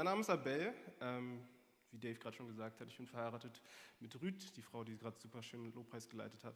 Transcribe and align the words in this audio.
mein 0.00 0.06
Name 0.06 0.22
ist 0.22 0.30
Abel. 0.30 0.72
Ähm, 1.02 1.46
wie 1.90 1.98
Dave 1.98 2.18
gerade 2.18 2.34
schon 2.34 2.48
gesagt 2.48 2.80
hat, 2.80 2.88
ich 2.88 2.96
bin 2.96 3.06
verheiratet 3.06 3.60
mit 3.98 4.18
Rüd, 4.22 4.56
die 4.56 4.62
Frau, 4.62 4.82
die 4.82 4.96
gerade 4.96 5.20
super 5.20 5.42
schön 5.42 5.70
Lobpreis 5.74 6.08
geleitet 6.08 6.42
hat. 6.42 6.54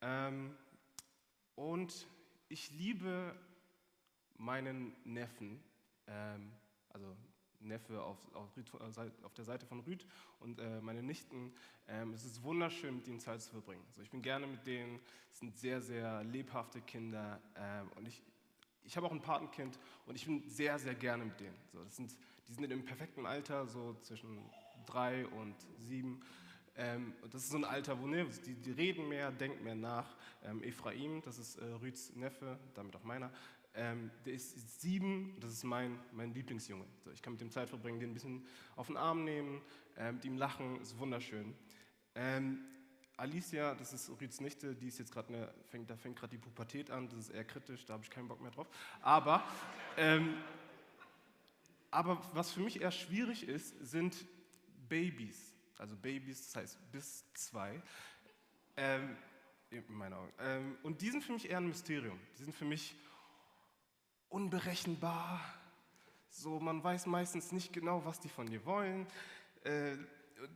Ähm, 0.00 0.56
und 1.54 2.08
ich 2.48 2.70
liebe 2.70 3.38
meinen 4.38 4.96
Neffen, 5.04 5.62
ähm, 6.06 6.50
also 6.88 7.14
Neffe 7.60 8.00
auf, 8.00 8.16
auf, 8.34 8.56
Rüd, 8.56 8.72
auf, 8.80 9.34
der 9.34 9.44
Seite 9.44 9.66
von 9.66 9.80
Rüd 9.80 10.06
und 10.40 10.58
äh, 10.58 10.80
meine 10.80 11.02
Nichten. 11.02 11.52
Ähm, 11.88 12.14
es 12.14 12.24
ist 12.24 12.42
wunderschön, 12.42 12.96
mit 12.96 13.06
ihnen 13.06 13.20
Zeit 13.20 13.42
zu 13.42 13.50
verbringen. 13.50 13.84
Also 13.88 14.00
ich 14.00 14.10
bin 14.10 14.22
gerne 14.22 14.46
mit 14.46 14.66
denen, 14.66 14.98
es 15.30 15.40
sind 15.40 15.54
sehr, 15.58 15.82
sehr 15.82 16.24
lebhafte 16.24 16.80
Kinder 16.80 17.38
ähm, 17.54 17.90
und 17.96 18.08
ich, 18.08 18.22
ich 18.82 18.96
habe 18.96 19.06
auch 19.06 19.12
ein 19.12 19.20
Patenkind 19.20 19.78
und 20.06 20.14
ich 20.14 20.24
bin 20.24 20.48
sehr, 20.48 20.78
sehr 20.78 20.94
gerne 20.94 21.26
mit 21.26 21.38
denen. 21.38 21.54
So, 21.70 21.84
das 21.84 21.96
sind, 21.96 22.16
die 22.48 22.54
sind 22.54 22.64
in 22.64 22.70
dem 22.70 22.84
perfekten 22.84 23.26
Alter, 23.26 23.66
so 23.66 23.94
zwischen 24.02 24.38
drei 24.86 25.26
und 25.26 25.54
sieben. 25.78 26.20
Ähm, 26.76 27.12
das 27.30 27.44
ist 27.44 27.50
so 27.50 27.58
ein 27.58 27.64
Alter, 27.64 28.00
wo 28.00 28.06
ne, 28.06 28.26
die, 28.46 28.54
die, 28.54 28.70
reden 28.70 29.08
mehr, 29.08 29.30
denken 29.30 29.62
mehr 29.62 29.74
nach. 29.74 30.16
Ähm, 30.42 30.62
Ephraim, 30.62 31.20
das 31.22 31.38
ist 31.38 31.56
äh, 31.56 31.64
Rüds 31.64 32.14
Neffe, 32.16 32.58
damit 32.74 32.96
auch 32.96 33.04
meiner, 33.04 33.30
ähm, 33.74 34.10
der 34.24 34.34
ist 34.34 34.80
sieben, 34.80 35.36
das 35.40 35.52
ist 35.52 35.64
mein, 35.64 35.98
mein 36.12 36.32
Lieblingsjunge. 36.32 36.84
So, 37.04 37.10
ich 37.10 37.22
kann 37.22 37.34
mit 37.34 37.40
dem 37.40 37.50
Zeit 37.50 37.68
verbringen, 37.68 38.00
den 38.00 38.10
ein 38.10 38.14
bisschen 38.14 38.46
auf 38.76 38.86
den 38.86 38.96
Arm 38.96 39.24
nehmen, 39.24 39.60
äh, 39.96 40.12
mit 40.12 40.24
ihm 40.24 40.36
lachen, 40.36 40.80
ist 40.80 40.98
wunderschön. 40.98 41.54
Ähm, 42.14 42.58
Alicia, 43.16 43.74
das 43.74 43.92
ist 43.92 44.10
Rüds 44.20 44.40
Nichte, 44.40 44.74
die 44.74 44.88
ist 44.88 44.98
jetzt 44.98 45.12
gerade 45.12 45.54
fängt, 45.70 45.88
da 45.90 45.96
fängt 45.96 46.18
gerade 46.18 46.30
die 46.30 46.38
Pubertät 46.38 46.90
an, 46.90 47.08
das 47.08 47.18
ist 47.18 47.30
eher 47.30 47.44
kritisch, 47.44 47.84
da 47.84 47.94
habe 47.94 48.02
ich 48.02 48.10
keinen 48.10 48.28
Bock 48.28 48.40
mehr 48.40 48.50
drauf. 48.50 48.68
Aber, 49.00 49.44
ähm, 49.96 50.34
aber 51.92 52.20
was 52.32 52.50
für 52.50 52.60
mich 52.60 52.80
eher 52.80 52.90
schwierig 52.90 53.46
ist, 53.46 53.76
sind 53.86 54.26
Babys. 54.88 55.54
Also 55.78 55.94
Babys, 55.96 56.46
das 56.46 56.56
heißt 56.62 56.78
bis 56.90 57.24
zwei. 57.34 57.80
Ähm, 58.76 59.16
in 59.70 59.84
meinen 59.88 60.14
Augen. 60.14 60.32
Ähm, 60.40 60.76
und 60.82 61.00
die 61.00 61.10
sind 61.10 61.22
für 61.22 61.32
mich 61.32 61.48
eher 61.48 61.58
ein 61.58 61.68
Mysterium. 61.68 62.18
Die 62.38 62.44
sind 62.44 62.54
für 62.54 62.64
mich 62.64 62.94
unberechenbar. 64.28 65.40
So, 66.28 66.58
man 66.60 66.82
weiß 66.82 67.06
meistens 67.06 67.52
nicht 67.52 67.72
genau, 67.72 68.04
was 68.04 68.20
die 68.20 68.28
von 68.28 68.46
dir 68.46 68.64
wollen. 68.64 69.06
Äh, 69.64 69.96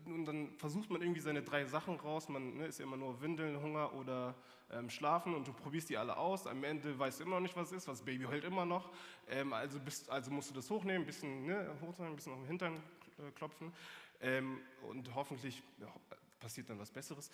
und 0.05 0.25
dann 0.25 0.51
versucht 0.59 0.91
man 0.91 1.01
irgendwie 1.01 1.21
seine 1.21 1.43
drei 1.43 1.65
Sachen 1.65 1.97
raus. 1.97 2.29
Man 2.29 2.57
ne, 2.57 2.67
ist 2.67 2.79
ja 2.79 2.85
immer 2.85 2.97
nur 2.97 3.21
Windeln, 3.21 3.61
Hunger 3.61 3.93
oder 3.95 4.35
ähm, 4.71 4.91
Schlafen 4.91 5.35
und 5.35 5.47
du 5.47 5.53
probierst 5.53 5.89
die 5.89 5.97
alle 5.97 6.17
aus. 6.17 6.47
Am 6.47 6.63
Ende 6.65 6.99
weißt 6.99 7.21
du 7.21 7.25
immer 7.25 7.37
noch 7.37 7.43
nicht, 7.43 7.57
was 7.57 7.73
ist. 7.73 7.89
Das 7.89 8.03
Baby 8.03 8.25
heult 8.25 8.45
immer 8.45 8.65
noch. 8.65 8.91
Ähm, 9.29 9.53
also, 9.53 9.79
bist, 9.79 10.11
also, 10.11 10.31
musst 10.31 10.51
du 10.51 10.55
das 10.55 10.69
hochnehmen, 10.71 11.03
ein 11.03 11.07
bisschen 11.07 11.47
ne, 11.47 11.71
hochnehmen, 11.81 12.13
ein 12.13 12.17
bisschen 12.17 12.33
auf 12.33 12.41
den 12.41 12.47
Hintern 12.49 12.77
äh, 13.19 13.31
klopfen. 13.33 13.73
Ähm, 14.21 14.61
und 14.83 15.15
hoffentlich 15.15 15.63
ja, 15.79 15.93
passiert 16.41 16.71
dann 16.71 16.79
was 16.79 16.91
Besseres. 16.91 17.31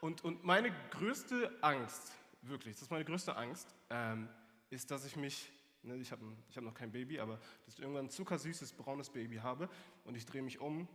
Und, 0.00 0.24
und 0.24 0.44
meine 0.44 0.72
größte 0.90 1.56
Angst, 1.62 2.12
wirklich, 2.42 2.74
das 2.74 2.82
ist 2.82 2.90
meine 2.90 3.04
größte 3.04 3.36
Angst, 3.36 3.74
ähm, 3.90 4.28
ist, 4.70 4.90
dass 4.90 5.06
ich 5.06 5.16
mich 5.16 5.50
Ne, 5.84 5.96
ich 5.96 6.10
habe 6.12 6.22
hab 6.56 6.64
noch 6.64 6.72
kein 6.72 6.90
Baby, 6.90 7.20
aber 7.20 7.38
dass 7.66 7.74
ich 7.74 7.80
irgendwann 7.80 8.06
ein 8.06 8.10
zuckersüßes, 8.10 8.72
braunes 8.72 9.10
Baby 9.10 9.36
habe 9.36 9.68
und 10.04 10.16
ich 10.16 10.24
drehe 10.24 10.40
mich 10.40 10.58
um 10.58 10.88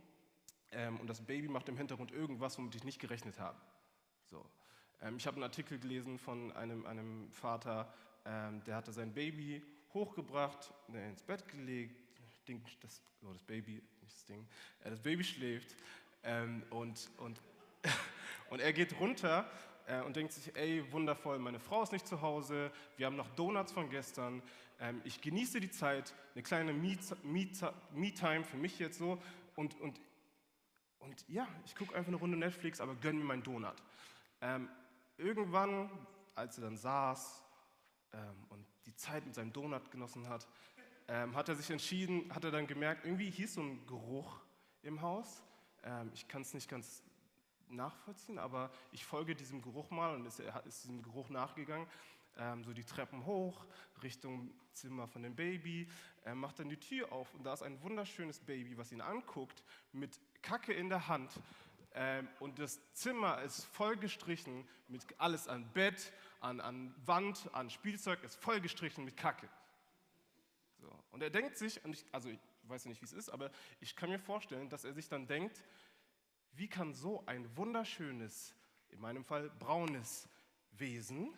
ähm, 0.72 0.98
und 1.00 1.08
das 1.08 1.20
Baby 1.20 1.48
macht 1.48 1.68
im 1.68 1.76
Hintergrund 1.76 2.12
irgendwas, 2.12 2.58
womit 2.58 2.74
ich 2.74 2.84
nicht 2.84 3.00
gerechnet 3.00 3.38
habe. 3.38 3.58
So. 4.26 4.44
Ähm, 5.02 5.16
ich 5.16 5.26
habe 5.26 5.36
einen 5.36 5.44
Artikel 5.44 5.78
gelesen 5.78 6.18
von 6.18 6.52
einem, 6.52 6.86
einem 6.86 7.30
Vater, 7.30 7.92
ähm, 8.24 8.62
der 8.64 8.76
hatte 8.76 8.92
sein 8.92 9.12
Baby 9.12 9.62
hochgebracht, 9.94 10.72
ne, 10.88 11.08
ins 11.08 11.22
Bett 11.22 11.48
gelegt, 11.48 11.96
Ding, 12.46 12.62
das, 12.80 13.00
oh, 13.22 13.32
das 13.32 13.42
Baby, 13.44 13.82
nicht 14.00 14.14
das 14.14 14.24
Ding, 14.24 14.46
äh, 14.84 14.90
das 14.90 15.00
Baby 15.00 15.24
schläft 15.24 15.76
ähm, 16.24 16.62
und, 16.70 17.08
und, 17.18 17.40
und 18.50 18.60
er 18.60 18.72
geht 18.72 18.98
runter 18.98 19.48
äh, 19.86 20.00
und 20.02 20.16
denkt 20.16 20.32
sich, 20.32 20.54
ey, 20.56 20.84
wundervoll, 20.92 21.38
meine 21.38 21.60
Frau 21.60 21.82
ist 21.82 21.92
nicht 21.92 22.06
zu 22.06 22.20
Hause, 22.20 22.72
wir 22.96 23.06
haben 23.06 23.16
noch 23.16 23.28
Donuts 23.36 23.72
von 23.72 23.88
gestern, 23.90 24.42
ähm, 24.80 25.00
ich 25.04 25.20
genieße 25.20 25.60
die 25.60 25.70
Zeit, 25.70 26.14
eine 26.34 26.42
kleine 26.42 26.72
Me-Time 26.72 28.44
für 28.44 28.56
mich 28.56 28.78
jetzt 28.78 28.98
so 28.98 29.22
und, 29.56 29.80
und, 29.80 30.00
und 31.00 31.24
ja, 31.28 31.48
ich 31.64 31.74
gucke 31.74 31.94
einfach 31.94 32.08
eine 32.08 32.16
Runde 32.16 32.36
Netflix, 32.36 32.80
aber 32.80 32.94
gönn 32.94 33.18
mir 33.18 33.24
meinen 33.24 33.42
Donut. 33.42 33.74
Ähm, 34.40 34.68
irgendwann, 35.16 35.90
als 36.34 36.58
er 36.58 36.64
dann 36.64 36.76
saß 36.76 37.42
ähm, 38.12 38.46
und 38.50 38.66
die 38.86 38.94
Zeit 38.94 39.26
mit 39.26 39.34
seinem 39.34 39.52
Donut 39.52 39.90
genossen 39.90 40.28
hat, 40.28 40.46
ähm, 41.08 41.34
hat 41.34 41.48
er 41.48 41.56
sich 41.56 41.70
entschieden, 41.70 42.32
hat 42.34 42.44
er 42.44 42.50
dann 42.50 42.66
gemerkt, 42.66 43.04
irgendwie 43.04 43.30
hieß 43.30 43.54
so 43.54 43.62
ein 43.62 43.86
Geruch 43.86 44.40
im 44.82 45.00
Haus. 45.02 45.42
Ähm, 45.82 46.10
ich 46.14 46.28
kann 46.28 46.42
es 46.42 46.54
nicht 46.54 46.68
ganz 46.68 47.02
nachvollziehen, 47.68 48.38
aber 48.38 48.70
ich 48.92 49.04
folge 49.04 49.34
diesem 49.34 49.62
Geruch 49.62 49.90
mal 49.90 50.14
und 50.14 50.26
ist, 50.26 50.40
er 50.40 50.64
ist 50.66 50.84
diesem 50.84 51.02
Geruch 51.02 51.28
nachgegangen 51.30 51.86
ähm, 52.38 52.64
so 52.64 52.72
die 52.72 52.84
Treppen 52.84 53.24
hoch 53.26 53.64
Richtung 54.02 54.50
Zimmer 54.72 55.06
von 55.08 55.22
dem 55.22 55.34
Baby, 55.34 55.88
er 56.24 56.34
macht 56.34 56.58
dann 56.58 56.68
die 56.68 56.78
Tür 56.78 57.12
auf 57.12 57.34
und 57.34 57.44
da 57.44 57.52
ist 57.52 57.62
ein 57.62 57.80
wunderschönes 57.82 58.40
Baby, 58.40 58.78
was 58.78 58.92
ihn 58.92 59.00
anguckt, 59.00 59.62
mit 59.92 60.18
Kacke 60.42 60.72
in 60.72 60.88
der 60.88 61.08
Hand. 61.08 61.32
Ähm, 61.92 62.28
und 62.38 62.58
das 62.58 62.80
Zimmer 62.92 63.42
ist 63.42 63.64
voll 63.64 63.96
gestrichen 63.96 64.66
mit 64.88 65.04
alles 65.18 65.48
an 65.48 65.68
Bett, 65.72 66.12
an, 66.40 66.60
an 66.60 66.94
Wand, 67.04 67.52
an 67.52 67.68
Spielzeug, 67.70 68.22
ist 68.22 68.36
voll 68.36 68.60
gestrichen 68.60 69.04
mit 69.04 69.16
Kacke. 69.16 69.48
So. 70.78 70.90
Und 71.10 71.22
er 71.22 71.30
denkt 71.30 71.56
sich, 71.56 71.84
ich, 71.84 72.04
also 72.12 72.28
ich 72.28 72.38
weiß 72.62 72.86
nicht, 72.86 73.00
wie 73.00 73.06
es 73.06 73.12
ist, 73.12 73.28
aber 73.28 73.50
ich 73.80 73.96
kann 73.96 74.10
mir 74.10 74.18
vorstellen, 74.18 74.68
dass 74.68 74.84
er 74.84 74.92
sich 74.92 75.08
dann 75.08 75.26
denkt, 75.26 75.64
wie 76.52 76.68
kann 76.68 76.94
so 76.94 77.24
ein 77.26 77.56
wunderschönes, 77.56 78.54
in 78.90 79.00
meinem 79.00 79.24
Fall 79.24 79.50
braunes 79.50 80.28
Wesen 80.72 81.36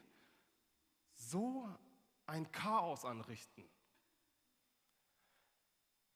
so 1.15 1.69
ein 2.27 2.51
Chaos 2.53 3.05
anrichten. 3.05 3.69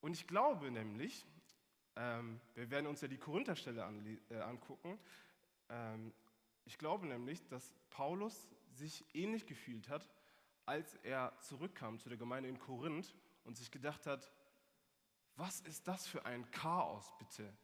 Und 0.01 0.13
ich 0.13 0.27
glaube 0.27 0.71
nämlich, 0.71 1.27
ähm, 1.97 2.41
wir 2.55 2.71
werden 2.71 2.87
uns 2.87 3.01
ja 3.01 3.09
die 3.09 3.19
Korintherstelle 3.19 3.85
an, 3.85 4.19
äh, 4.31 4.37
angucken, 4.37 4.99
ähm, 5.69 6.13
ich 6.65 6.79
glaube 6.79 7.07
nämlich, 7.07 7.47
dass 7.49 7.73
Paulus 7.91 8.51
sich 8.73 9.05
ähnlich 9.15 9.47
gefühlt 9.47 9.89
hat, 9.89 10.09
als 10.67 10.95
er 10.97 11.33
zurückkam 11.41 11.99
zu 11.99 12.09
der 12.09 12.19
Gemeinde 12.19 12.49
in 12.49 12.59
Korinth 12.59 13.15
und 13.45 13.57
sich 13.57 13.71
gedacht 13.71 14.07
hat, 14.07 14.31
was 15.37 15.61
ist 15.61 15.87
das 15.87 16.07
für 16.07 16.25
ein 16.25 16.51
Chaos 16.51 17.13
bitte? 17.19 17.57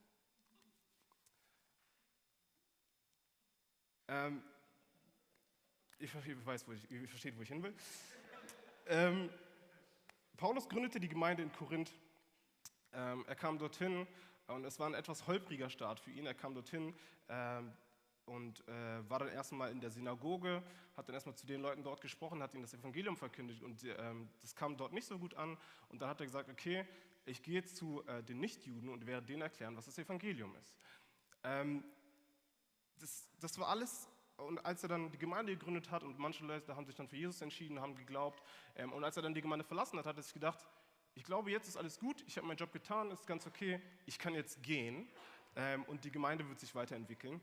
Ähm, 4.09 4.43
ich 5.99 6.15
weiß, 6.15 6.67
wo 6.67 6.73
ich, 6.73 6.91
ich 6.91 7.09
verstehe, 7.09 7.37
wo 7.37 7.43
ich 7.43 7.49
hin 7.49 7.63
will. 7.63 7.75
Ähm, 8.87 9.31
Paulus 10.37 10.69
gründete 10.69 10.99
die 10.99 11.09
Gemeinde 11.09 11.43
in 11.43 11.53
Korinth. 11.53 11.93
Ähm, 12.93 13.25
er 13.27 13.35
kam 13.35 13.59
dorthin 13.59 14.07
und 14.47 14.65
es 14.65 14.79
war 14.79 14.87
ein 14.87 14.95
etwas 14.95 15.27
holpriger 15.27 15.71
Start 15.71 16.01
für 16.01 16.11
ihn. 16.11 16.27
Er 16.27 16.35
kam 16.35 16.55
dorthin 16.55 16.95
ähm, 17.29 17.73
und 18.27 18.67
äh, 18.69 19.09
war 19.09 19.19
dann 19.19 19.29
erstmal 19.29 19.71
in 19.71 19.81
der 19.81 19.91
Synagoge, 19.91 20.63
hat 20.97 21.09
dann 21.09 21.15
erstmal 21.15 21.35
zu 21.35 21.47
den 21.47 21.61
Leuten 21.61 21.83
dort 21.83 22.01
gesprochen, 22.01 22.43
hat 22.43 22.55
ihnen 22.55 22.63
das 22.63 22.75
Evangelium 22.75 23.17
verkündigt 23.17 23.63
und 23.63 23.83
ähm, 23.85 24.29
das 24.41 24.55
kam 24.55 24.77
dort 24.77 24.93
nicht 24.93 25.07
so 25.07 25.19
gut 25.19 25.35
an. 25.35 25.57
Und 25.89 26.03
dann 26.03 26.09
hat 26.09 26.21
er 26.21 26.27
gesagt, 26.27 26.49
okay, 26.49 26.87
ich 27.25 27.43
gehe 27.43 27.65
zu 27.65 28.05
äh, 28.07 28.23
den 28.23 28.41
Nichtjuden 28.41 28.89
und 28.89 29.07
werde 29.07 29.27
denen 29.27 29.43
erklären, 29.43 29.77
was 29.77 29.87
das 29.87 29.99
Evangelium 29.99 30.55
ist. 30.57 30.75
Das, 33.01 33.29
das 33.41 33.59
war 33.59 33.67
alles 33.67 34.09
und 34.37 34.65
als 34.65 34.83
er 34.83 34.89
dann 34.89 35.11
die 35.11 35.19
Gemeinde 35.19 35.53
gegründet 35.53 35.91
hat 35.91 36.03
und 36.03 36.19
manche 36.19 36.45
Leute 36.45 36.75
haben 36.75 36.87
sich 36.87 36.95
dann 36.95 37.09
für 37.09 37.17
Jesus 37.17 37.41
entschieden, 37.41 37.81
haben 37.81 37.95
geglaubt, 37.95 38.43
ähm, 38.77 38.93
und 38.93 39.05
als 39.05 39.17
er 39.17 39.23
dann 39.23 39.35
die 39.35 39.43
Gemeinde 39.43 39.65
verlassen 39.65 39.99
hat, 39.99 40.07
hat 40.07 40.17
er 40.17 40.23
sich 40.23 40.33
gedacht, 40.33 40.67
ich 41.15 41.25
glaube, 41.25 41.51
jetzt 41.51 41.69
ist 41.69 41.77
alles 41.77 41.99
gut, 41.99 42.25
ich 42.27 42.37
habe 42.37 42.47
meinen 42.47 42.57
Job 42.57 42.73
getan, 42.73 43.11
ist 43.11 43.27
ganz 43.27 43.47
okay, 43.47 43.81
ich 44.07 44.19
kann 44.19 44.35
jetzt 44.35 44.63
gehen 44.63 45.09
ähm, 45.57 45.85
und 45.85 46.05
die 46.05 46.11
Gemeinde 46.11 46.49
wird 46.49 46.61
sich 46.61 46.75
weiterentwickeln. 46.75 47.41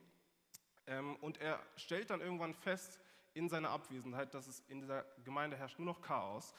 Ähm, 0.88 1.16
und 1.18 1.40
er 1.40 1.62
stellt 1.76 2.10
dann 2.10 2.22
irgendwann 2.22 2.54
fest 2.54 3.00
in 3.34 3.48
seiner 3.48 3.70
Abwesenheit, 3.70 4.34
dass 4.34 4.48
es 4.48 4.62
in 4.68 4.82
dieser 4.82 5.06
Gemeinde 5.24 5.56
herrscht 5.56 5.78
nur 5.78 5.86
noch 5.86 6.02
Chaos 6.02 6.54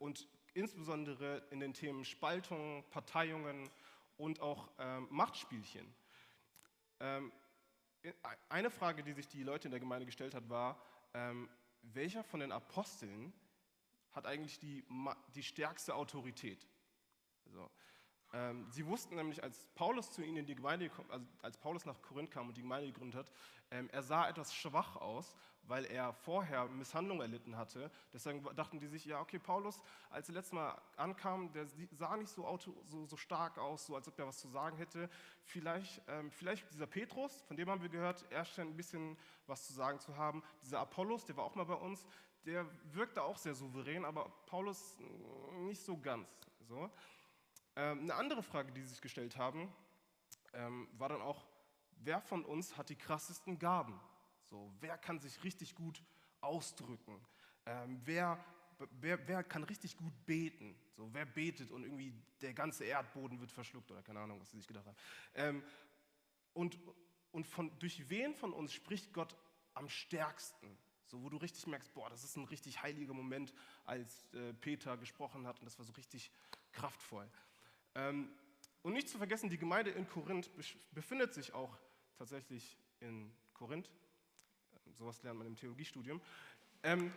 und 0.00 0.26
insbesondere 0.54 1.44
in 1.50 1.60
den 1.60 1.74
Themen 1.74 2.04
Spaltung, 2.04 2.82
Parteiungen 2.90 3.70
und 4.16 4.40
auch 4.40 4.68
Machtspielchen. 5.10 5.86
Eine 8.48 8.70
Frage, 8.70 9.04
die 9.04 9.12
sich 9.12 9.28
die 9.28 9.42
Leute 9.44 9.68
in 9.68 9.70
der 9.70 9.78
Gemeinde 9.78 10.06
gestellt 10.06 10.34
hat, 10.34 10.48
war, 10.48 10.82
ähm, 11.14 11.48
welcher 11.82 12.24
von 12.24 12.40
den 12.40 12.52
Aposteln 12.52 13.32
hat 14.12 14.26
eigentlich 14.26 14.58
die, 14.58 14.84
die 15.34 15.42
stärkste 15.42 15.94
Autorität? 15.94 16.66
Also, 17.46 17.70
ähm, 18.32 18.66
sie 18.70 18.86
wussten 18.86 19.14
nämlich, 19.16 19.42
als 19.42 19.66
Paulus 19.74 20.10
zu 20.12 20.22
ihnen 20.22 20.38
in 20.38 20.46
die 20.46 20.54
Gemeinde, 20.54 20.90
also 21.08 21.26
als 21.40 21.56
Paulus 21.56 21.86
nach 21.86 22.00
Korinth 22.02 22.30
kam 22.30 22.48
und 22.48 22.56
die 22.56 22.62
Gemeinde 22.62 22.88
gegründet 22.88 23.18
hat, 23.18 23.32
ähm, 23.70 23.88
er 23.90 24.02
sah 24.02 24.28
etwas 24.28 24.54
schwach 24.54 24.96
aus, 24.96 25.34
weil 25.62 25.84
er 25.86 26.12
vorher 26.12 26.66
Misshandlung 26.66 27.20
erlitten 27.20 27.56
hatte. 27.56 27.90
Deswegen 28.12 28.42
dachten 28.54 28.80
die 28.80 28.86
sich, 28.86 29.04
ja, 29.04 29.20
okay, 29.20 29.38
Paulus, 29.38 29.82
als 30.10 30.28
er 30.28 30.34
letztes 30.34 30.52
Mal 30.52 30.80
ankam, 30.96 31.52
der 31.52 31.66
sah 31.66 32.16
nicht 32.16 32.30
so, 32.30 32.46
auto, 32.46 32.74
so, 32.88 33.06
so 33.06 33.16
stark 33.16 33.58
aus, 33.58 33.86
so 33.86 33.94
als 33.94 34.08
ob 34.08 34.18
er 34.18 34.26
was 34.26 34.38
zu 34.38 34.48
sagen 34.48 34.76
hätte. 34.76 35.08
Vielleicht, 35.44 36.02
ähm, 36.08 36.30
vielleicht 36.30 36.70
dieser 36.70 36.86
Petrus, 36.86 37.42
von 37.42 37.56
dem 37.56 37.68
haben 37.68 37.82
wir 37.82 37.90
gehört, 37.90 38.24
er 38.30 38.44
scheint 38.44 38.70
ein 38.70 38.76
bisschen 38.76 39.16
was 39.46 39.66
zu 39.66 39.72
sagen 39.72 40.00
zu 40.00 40.16
haben. 40.16 40.42
Dieser 40.62 40.80
Apollos, 40.80 41.24
der 41.24 41.36
war 41.36 41.44
auch 41.44 41.54
mal 41.54 41.64
bei 41.64 41.74
uns, 41.74 42.06
der 42.48 42.66
wirkte 42.94 43.22
auch 43.22 43.36
sehr 43.36 43.54
souverän, 43.54 44.04
aber 44.04 44.28
Paulus 44.46 44.96
mm, 44.98 45.66
nicht 45.66 45.82
so 45.82 45.96
ganz. 45.96 46.28
So. 46.66 46.90
Ähm, 47.76 48.00
eine 48.00 48.14
andere 48.14 48.42
Frage, 48.42 48.72
die 48.72 48.82
sie 48.82 48.88
sich 48.88 49.00
gestellt 49.00 49.36
haben, 49.36 49.72
ähm, 50.54 50.88
war 50.92 51.10
dann 51.10 51.20
auch, 51.20 51.46
wer 51.98 52.20
von 52.20 52.44
uns 52.44 52.76
hat 52.76 52.88
die 52.88 52.96
krassesten 52.96 53.58
Gaben? 53.58 54.00
So, 54.50 54.72
wer 54.80 54.96
kann 54.96 55.18
sich 55.18 55.44
richtig 55.44 55.74
gut 55.74 56.02
ausdrücken? 56.40 57.20
Ähm, 57.66 58.00
wer, 58.04 58.42
wer, 59.00 59.28
wer 59.28 59.44
kann 59.44 59.62
richtig 59.64 59.96
gut 59.96 60.12
beten? 60.24 60.74
So, 60.96 61.08
wer 61.12 61.26
betet 61.26 61.70
und 61.70 61.82
irgendwie 61.82 62.14
der 62.40 62.54
ganze 62.54 62.84
Erdboden 62.84 63.38
wird 63.40 63.52
verschluckt 63.52 63.90
oder 63.90 64.02
keine 64.02 64.20
Ahnung, 64.20 64.40
was 64.40 64.50
sie 64.50 64.56
sich 64.56 64.66
gedacht 64.66 64.86
haben. 64.86 64.96
Ähm, 65.34 65.62
und 66.54 66.78
und 67.30 67.46
von, 67.46 67.70
durch 67.78 68.08
wen 68.08 68.34
von 68.34 68.52
uns 68.52 68.72
spricht 68.72 69.12
Gott 69.12 69.36
am 69.74 69.88
stärksten? 69.88 70.76
So, 71.08 71.22
wo 71.22 71.30
du 71.30 71.38
richtig 71.38 71.66
merkst, 71.66 71.92
boah, 71.94 72.10
das 72.10 72.22
ist 72.22 72.36
ein 72.36 72.44
richtig 72.44 72.82
heiliger 72.82 73.14
Moment, 73.14 73.54
als 73.86 74.28
äh, 74.34 74.52
Peter 74.52 74.98
gesprochen 74.98 75.46
hat 75.46 75.58
und 75.58 75.64
das 75.64 75.78
war 75.78 75.86
so 75.86 75.92
richtig 75.94 76.30
kraftvoll. 76.72 77.26
Ähm, 77.94 78.30
und 78.82 78.92
nicht 78.92 79.08
zu 79.08 79.16
vergessen, 79.16 79.48
die 79.48 79.56
Gemeinde 79.56 79.90
in 79.90 80.06
Korinth 80.06 80.50
befindet 80.92 81.32
sich 81.32 81.54
auch 81.54 81.78
tatsächlich 82.18 82.76
in 83.00 83.32
Korinth. 83.54 83.90
Ähm, 84.86 84.94
sowas 84.94 85.22
lernt 85.22 85.38
man 85.38 85.46
im 85.46 85.56
Theologiestudium. 85.56 86.20
Ähm, 86.82 87.10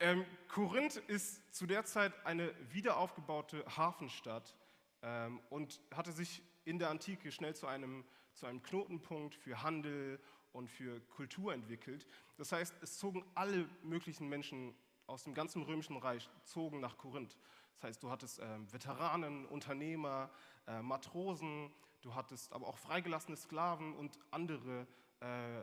ähm, 0.00 0.24
Korinth 0.48 0.96
ist 0.96 1.54
zu 1.54 1.66
der 1.66 1.84
Zeit 1.84 2.14
eine 2.24 2.54
wiederaufgebaute 2.72 3.62
Hafenstadt 3.76 4.56
ähm, 5.02 5.38
und 5.50 5.82
hatte 5.94 6.12
sich 6.12 6.42
in 6.64 6.78
der 6.78 6.88
Antike 6.88 7.30
schnell 7.30 7.54
zu 7.54 7.66
einem, 7.66 8.06
zu 8.32 8.46
einem 8.46 8.62
Knotenpunkt 8.62 9.34
für 9.34 9.62
Handel 9.62 10.18
und 10.52 10.68
für 10.68 11.00
Kultur 11.08 11.52
entwickelt. 11.52 12.06
Das 12.36 12.52
heißt, 12.52 12.74
es 12.80 12.98
zogen 12.98 13.24
alle 13.34 13.68
möglichen 13.82 14.28
Menschen 14.28 14.74
aus 15.06 15.24
dem 15.24 15.34
ganzen 15.34 15.62
römischen 15.62 15.96
Reich 15.96 16.28
zogen 16.44 16.80
nach 16.80 16.96
Korinth. 16.98 17.36
Das 17.72 17.84
heißt, 17.84 18.02
du 18.02 18.10
hattest 18.10 18.40
äh, 18.40 18.72
Veteranen, 18.72 19.46
Unternehmer, 19.46 20.30
äh, 20.66 20.82
Matrosen, 20.82 21.72
du 22.02 22.14
hattest 22.14 22.52
aber 22.52 22.66
auch 22.66 22.76
freigelassene 22.76 23.36
Sklaven 23.36 23.94
und 23.94 24.18
andere 24.30 24.86
äh, 25.20 25.62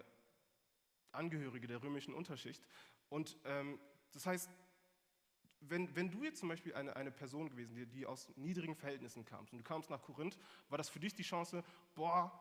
Angehörige 1.12 1.68
der 1.68 1.82
römischen 1.82 2.14
Unterschicht. 2.14 2.64
Und 3.10 3.38
ähm, 3.46 3.80
das 4.12 4.26
heißt, 4.26 4.50
wenn, 5.62 5.96
wenn 5.96 6.12
du 6.12 6.24
jetzt 6.24 6.40
zum 6.40 6.50
Beispiel 6.50 6.74
eine, 6.74 6.96
eine 6.96 7.12
Person 7.12 7.50
gewesen, 7.50 7.76
die, 7.76 7.86
die 7.86 8.06
aus 8.06 8.30
niedrigen 8.36 8.76
Verhältnissen 8.76 9.26
kamst 9.26 9.54
und 9.54 9.60
du 9.60 9.64
kamst 9.64 9.90
nach 9.90 10.02
Korinth, 10.02 10.38
war 10.70 10.78
das 10.78 10.90
für 10.90 11.00
dich 11.00 11.14
die 11.14 11.24
Chance, 11.24 11.64
boah, 11.96 12.32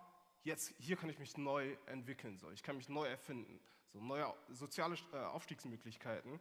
jetzt 0.45 0.75
hier 0.79 0.97
kann 0.97 1.11
ich 1.11 1.19
mich 1.19 1.37
neu 1.37 1.77
entwickeln, 1.87 2.39
so. 2.39 2.51
ich 2.51 2.63
kann 2.63 2.77
mich 2.77 2.89
neu 2.89 3.07
erfinden, 3.07 3.61
so 3.93 4.01
neue 4.01 4.33
soziale 4.51 4.97
äh, 5.13 5.17
Aufstiegsmöglichkeiten. 5.17 6.41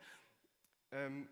Ähm, 0.92 1.28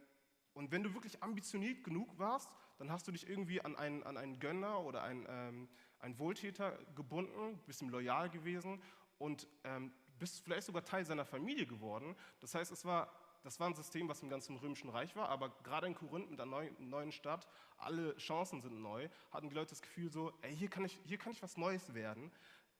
und 0.53 0.71
wenn 0.71 0.83
du 0.83 0.93
wirklich 0.93 1.21
ambitioniert 1.23 1.83
genug 1.83 2.17
warst, 2.17 2.49
dann 2.77 2.91
hast 2.91 3.07
du 3.07 3.11
dich 3.11 3.29
irgendwie 3.29 3.61
an 3.61 3.75
einen, 3.75 4.03
an 4.03 4.17
einen 4.17 4.39
Gönner 4.39 4.81
oder 4.81 5.03
einen, 5.03 5.25
ähm, 5.29 5.69
einen 5.99 6.17
Wohltäter 6.19 6.77
gebunden, 6.95 7.59
bist 7.67 7.81
ihm 7.81 7.89
loyal 7.89 8.29
gewesen 8.29 8.81
und 9.17 9.47
ähm, 9.63 9.93
bist 10.19 10.43
vielleicht 10.43 10.67
sogar 10.67 10.83
Teil 10.83 11.05
seiner 11.05 11.25
Familie 11.25 11.65
geworden. 11.65 12.15
Das 12.39 12.53
heißt, 12.53 12.71
es 12.71 12.85
war, 12.85 13.11
das 13.43 13.59
war 13.59 13.67
ein 13.67 13.75
System, 13.75 14.07
was 14.09 14.21
im 14.21 14.29
ganzen 14.29 14.55
Römischen 14.57 14.89
Reich 14.89 15.15
war, 15.15 15.29
aber 15.29 15.49
gerade 15.63 15.87
in 15.87 15.95
Korinth 15.95 16.29
mit 16.29 16.39
einer 16.39 16.49
neuen, 16.49 16.89
neuen 16.89 17.11
Stadt, 17.11 17.47
alle 17.77 18.15
Chancen 18.17 18.61
sind 18.61 18.81
neu, 18.81 19.09
hatten 19.31 19.49
die 19.49 19.55
Leute 19.55 19.71
das 19.71 19.81
Gefühl 19.81 20.11
so, 20.11 20.33
ey, 20.41 20.55
hier 20.55 20.69
kann 20.69 20.85
ich, 20.85 20.99
hier 21.05 21.17
kann 21.17 21.31
ich 21.31 21.41
was 21.41 21.57
Neues 21.57 21.93
werden. 21.93 22.31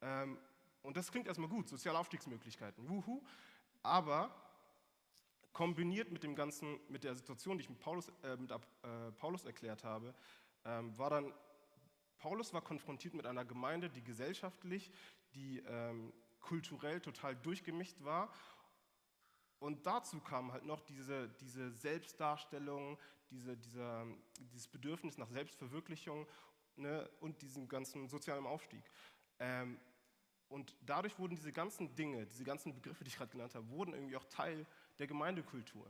Ähm, 0.01 0.37
und 0.81 0.97
das 0.97 1.11
klingt 1.11 1.27
erstmal 1.27 1.49
gut, 1.49 1.69
soziale 1.69 1.99
Aufstiegsmöglichkeiten, 1.99 2.87
wuhu. 2.89 3.23
Aber 3.83 4.35
kombiniert 5.53 6.11
mit 6.11 6.23
dem 6.23 6.35
ganzen, 6.35 6.79
mit 6.87 7.03
der 7.03 7.15
Situation, 7.15 7.57
die 7.57 7.63
ich 7.63 7.69
mit 7.69 7.79
Paulus, 7.79 8.09
äh, 8.23 8.37
mit, 8.37 8.51
äh, 8.51 9.11
Paulus 9.17 9.45
erklärt 9.45 9.83
habe, 9.83 10.13
ähm, 10.65 10.97
war 10.97 11.09
dann, 11.09 11.33
Paulus 12.17 12.53
war 12.53 12.61
konfrontiert 12.61 13.13
mit 13.13 13.25
einer 13.25 13.45
Gemeinde, 13.45 13.89
die 13.89 14.03
gesellschaftlich, 14.03 14.91
die 15.33 15.59
ähm, 15.59 16.13
kulturell 16.39 17.01
total 17.01 17.35
durchgemischt 17.35 18.03
war. 18.03 18.33
Und 19.59 19.85
dazu 19.85 20.19
kam 20.19 20.51
halt 20.51 20.65
noch 20.65 20.81
diese, 20.81 21.29
diese 21.29 21.71
Selbstdarstellung, 21.71 22.97
diese, 23.29 23.55
dieser, 23.57 24.05
dieses 24.39 24.67
Bedürfnis 24.67 25.17
nach 25.17 25.29
Selbstverwirklichung 25.29 26.27
ne, 26.75 27.09
und 27.19 27.41
diesem 27.41 27.67
ganzen 27.67 28.07
sozialen 28.07 28.45
Aufstieg. 28.45 28.83
Ähm, 29.39 29.79
und 30.51 30.75
dadurch 30.81 31.17
wurden 31.17 31.35
diese 31.35 31.53
ganzen 31.53 31.95
Dinge, 31.95 32.25
diese 32.25 32.43
ganzen 32.43 32.73
Begriffe, 32.73 33.05
die 33.05 33.07
ich 33.07 33.15
gerade 33.15 33.31
genannt 33.31 33.55
habe, 33.55 33.69
wurden 33.69 33.93
irgendwie 33.93 34.17
auch 34.17 34.25
Teil 34.25 34.65
der 34.99 35.07
Gemeindekultur. 35.07 35.89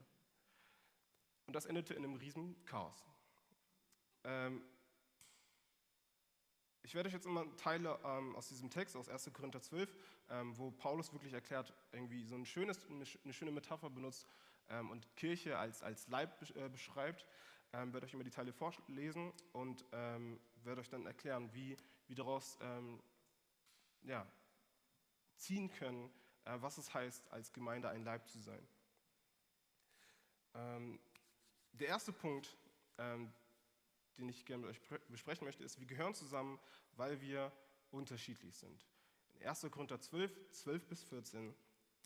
Und 1.47 1.55
das 1.55 1.65
endete 1.65 1.95
in 1.95 2.03
einem 2.03 2.15
riesen 2.15 2.55
Chaos. 2.65 3.03
Ähm, 4.23 4.61
ich 6.83 6.93
werde 6.93 7.07
euch 7.07 7.13
jetzt 7.13 7.25
immer 7.25 7.43
Teile 7.57 7.99
ähm, 8.03 8.35
aus 8.35 8.49
diesem 8.49 8.69
Text, 8.69 8.95
aus 8.95 9.09
1. 9.09 9.31
Korinther 9.33 9.61
12, 9.61 9.95
ähm, 10.29 10.55
wo 10.55 10.69
Paulus 10.69 11.11
wirklich 11.11 11.33
erklärt, 11.33 11.73
irgendwie 11.91 12.23
so 12.23 12.35
ein 12.35 12.45
schönes, 12.45 12.85
eine 12.87 13.33
schöne 13.33 13.51
Metapher 13.51 13.89
benutzt 13.89 14.27
ähm, 14.69 14.91
und 14.91 15.15
Kirche 15.15 15.57
als, 15.57 15.81
als 15.81 16.07
Leib 16.07 16.39
äh, 16.55 16.69
beschreibt, 16.69 17.25
ähm, 17.73 17.93
werde 17.93 18.05
euch 18.05 18.13
immer 18.13 18.23
die 18.23 18.29
Teile 18.29 18.53
vorlesen 18.53 19.33
und 19.53 19.85
ähm, 19.91 20.39
werde 20.63 20.81
euch 20.81 20.89
dann 20.89 21.07
erklären, 21.07 21.49
wie, 21.51 21.75
wie 22.07 22.13
daraus 22.15 22.59
ja, 24.03 24.25
ziehen 25.41 25.69
können, 25.71 26.09
äh, 26.45 26.57
was 26.59 26.77
es 26.77 26.93
heißt, 26.93 27.31
als 27.31 27.51
Gemeinde 27.51 27.89
ein 27.89 28.03
Leib 28.03 28.27
zu 28.27 28.39
sein. 28.39 28.65
Ähm, 30.53 30.99
der 31.73 31.87
erste 31.87 32.11
Punkt, 32.13 32.55
ähm, 32.97 33.33
den 34.17 34.29
ich 34.29 34.45
gerne 34.45 34.65
mit 34.65 34.71
euch 34.71 34.99
besprechen 35.09 35.45
möchte, 35.45 35.63
ist, 35.63 35.79
wir 35.79 35.87
gehören 35.87 36.13
zusammen, 36.13 36.59
weil 36.95 37.19
wir 37.21 37.51
unterschiedlich 37.89 38.55
sind. 38.55 38.85
In 39.39 39.47
1. 39.47 39.67
Korinther 39.71 39.99
12, 39.99 40.51
12 40.51 40.87
bis 40.87 41.03
14 41.03 41.55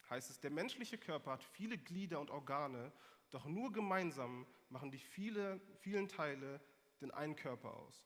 heißt 0.10 0.30
es, 0.30 0.40
der 0.40 0.52
menschliche 0.52 0.98
Körper 0.98 1.32
hat 1.32 1.44
viele 1.44 1.78
Glieder 1.78 2.20
und 2.20 2.30
Organe, 2.30 2.92
doch 3.32 3.46
nur 3.46 3.72
gemeinsam 3.72 4.46
machen 4.70 4.92
die 4.92 5.00
viele, 5.00 5.60
vielen 5.80 6.08
Teile 6.08 6.62
den 7.02 7.12
einen 7.12 7.36
Körper 7.36 7.74
aus. 7.76 8.06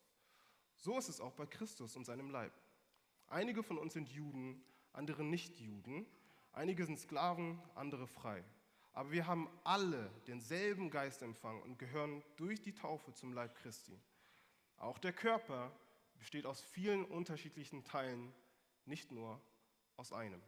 So 0.78 0.98
ist 0.98 1.10
es 1.10 1.20
auch 1.20 1.34
bei 1.34 1.46
Christus 1.46 1.96
und 1.96 2.06
seinem 2.06 2.32
Leib. 2.32 2.54
Einige 3.28 3.62
von 3.62 3.78
uns 3.78 3.94
sind 3.94 4.10
Juden, 4.10 4.64
andere 5.00 5.24
nicht 5.24 5.58
Juden. 5.62 6.06
Einige 6.52 6.86
sind 6.86 7.00
Sklaven, 7.00 7.58
andere 7.74 8.06
frei. 8.06 8.44
Aber 8.92 9.12
wir 9.12 9.28
haben 9.28 9.50
alle 9.64 10.12
denselben 10.28 10.90
Geist 10.90 11.22
empfangen 11.22 11.64
und 11.64 11.80
gehören 11.80 12.22
durch 12.36 12.62
die 12.62 12.74
Taufe 12.74 13.14
zum 13.14 13.32
Leib 13.32 13.56
Christi. 13.56 13.98
Auch 14.76 14.98
der 14.98 15.14
Körper 15.14 15.72
besteht 16.18 16.46
aus 16.46 16.60
vielen 16.60 17.06
unterschiedlichen 17.06 17.86
Teilen, 17.86 18.34
nicht 18.84 19.10
nur 19.10 19.40
aus 19.96 20.12
einem. 20.12 20.42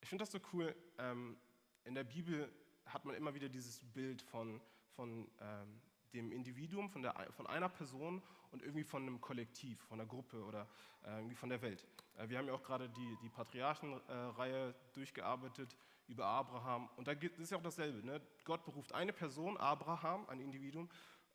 Ich 0.00 0.08
finde 0.08 0.22
das 0.22 0.30
so 0.30 0.38
cool. 0.52 0.72
Ähm, 0.98 1.36
in 1.82 1.96
der 1.96 2.04
Bibel 2.04 2.48
hat 2.86 3.04
man 3.04 3.16
immer 3.16 3.34
wieder 3.34 3.48
dieses 3.48 3.80
Bild 3.92 4.22
von, 4.22 4.60
von 4.92 5.28
ähm, 5.40 5.80
dem 6.14 6.32
Individuum, 6.32 6.88
von, 6.88 7.02
der, 7.02 7.14
von 7.32 7.46
einer 7.46 7.68
Person 7.68 8.22
und 8.52 8.62
irgendwie 8.62 8.84
von 8.84 9.02
einem 9.02 9.20
Kollektiv, 9.20 9.80
von 9.82 10.00
einer 10.00 10.08
Gruppe 10.08 10.42
oder 10.44 10.68
äh, 11.04 11.16
irgendwie 11.16 11.34
von 11.34 11.48
der 11.48 11.60
Welt. 11.60 11.86
Äh, 12.16 12.28
wir 12.28 12.38
haben 12.38 12.46
ja 12.46 12.54
auch 12.54 12.62
gerade 12.62 12.88
die, 12.88 13.18
die 13.22 13.28
Patriarchenreihe 13.28 14.74
durchgearbeitet 14.92 15.76
über 16.06 16.26
Abraham. 16.26 16.88
Und 16.96 17.08
da 17.08 17.12
ist 17.12 17.50
ja 17.50 17.58
auch 17.58 17.62
dasselbe. 17.62 18.04
Ne? 18.06 18.20
Gott 18.44 18.64
beruft 18.64 18.92
eine 18.92 19.12
Person, 19.12 19.56
Abraham, 19.56 20.26
ein 20.28 20.40
Individuum, 20.40 20.88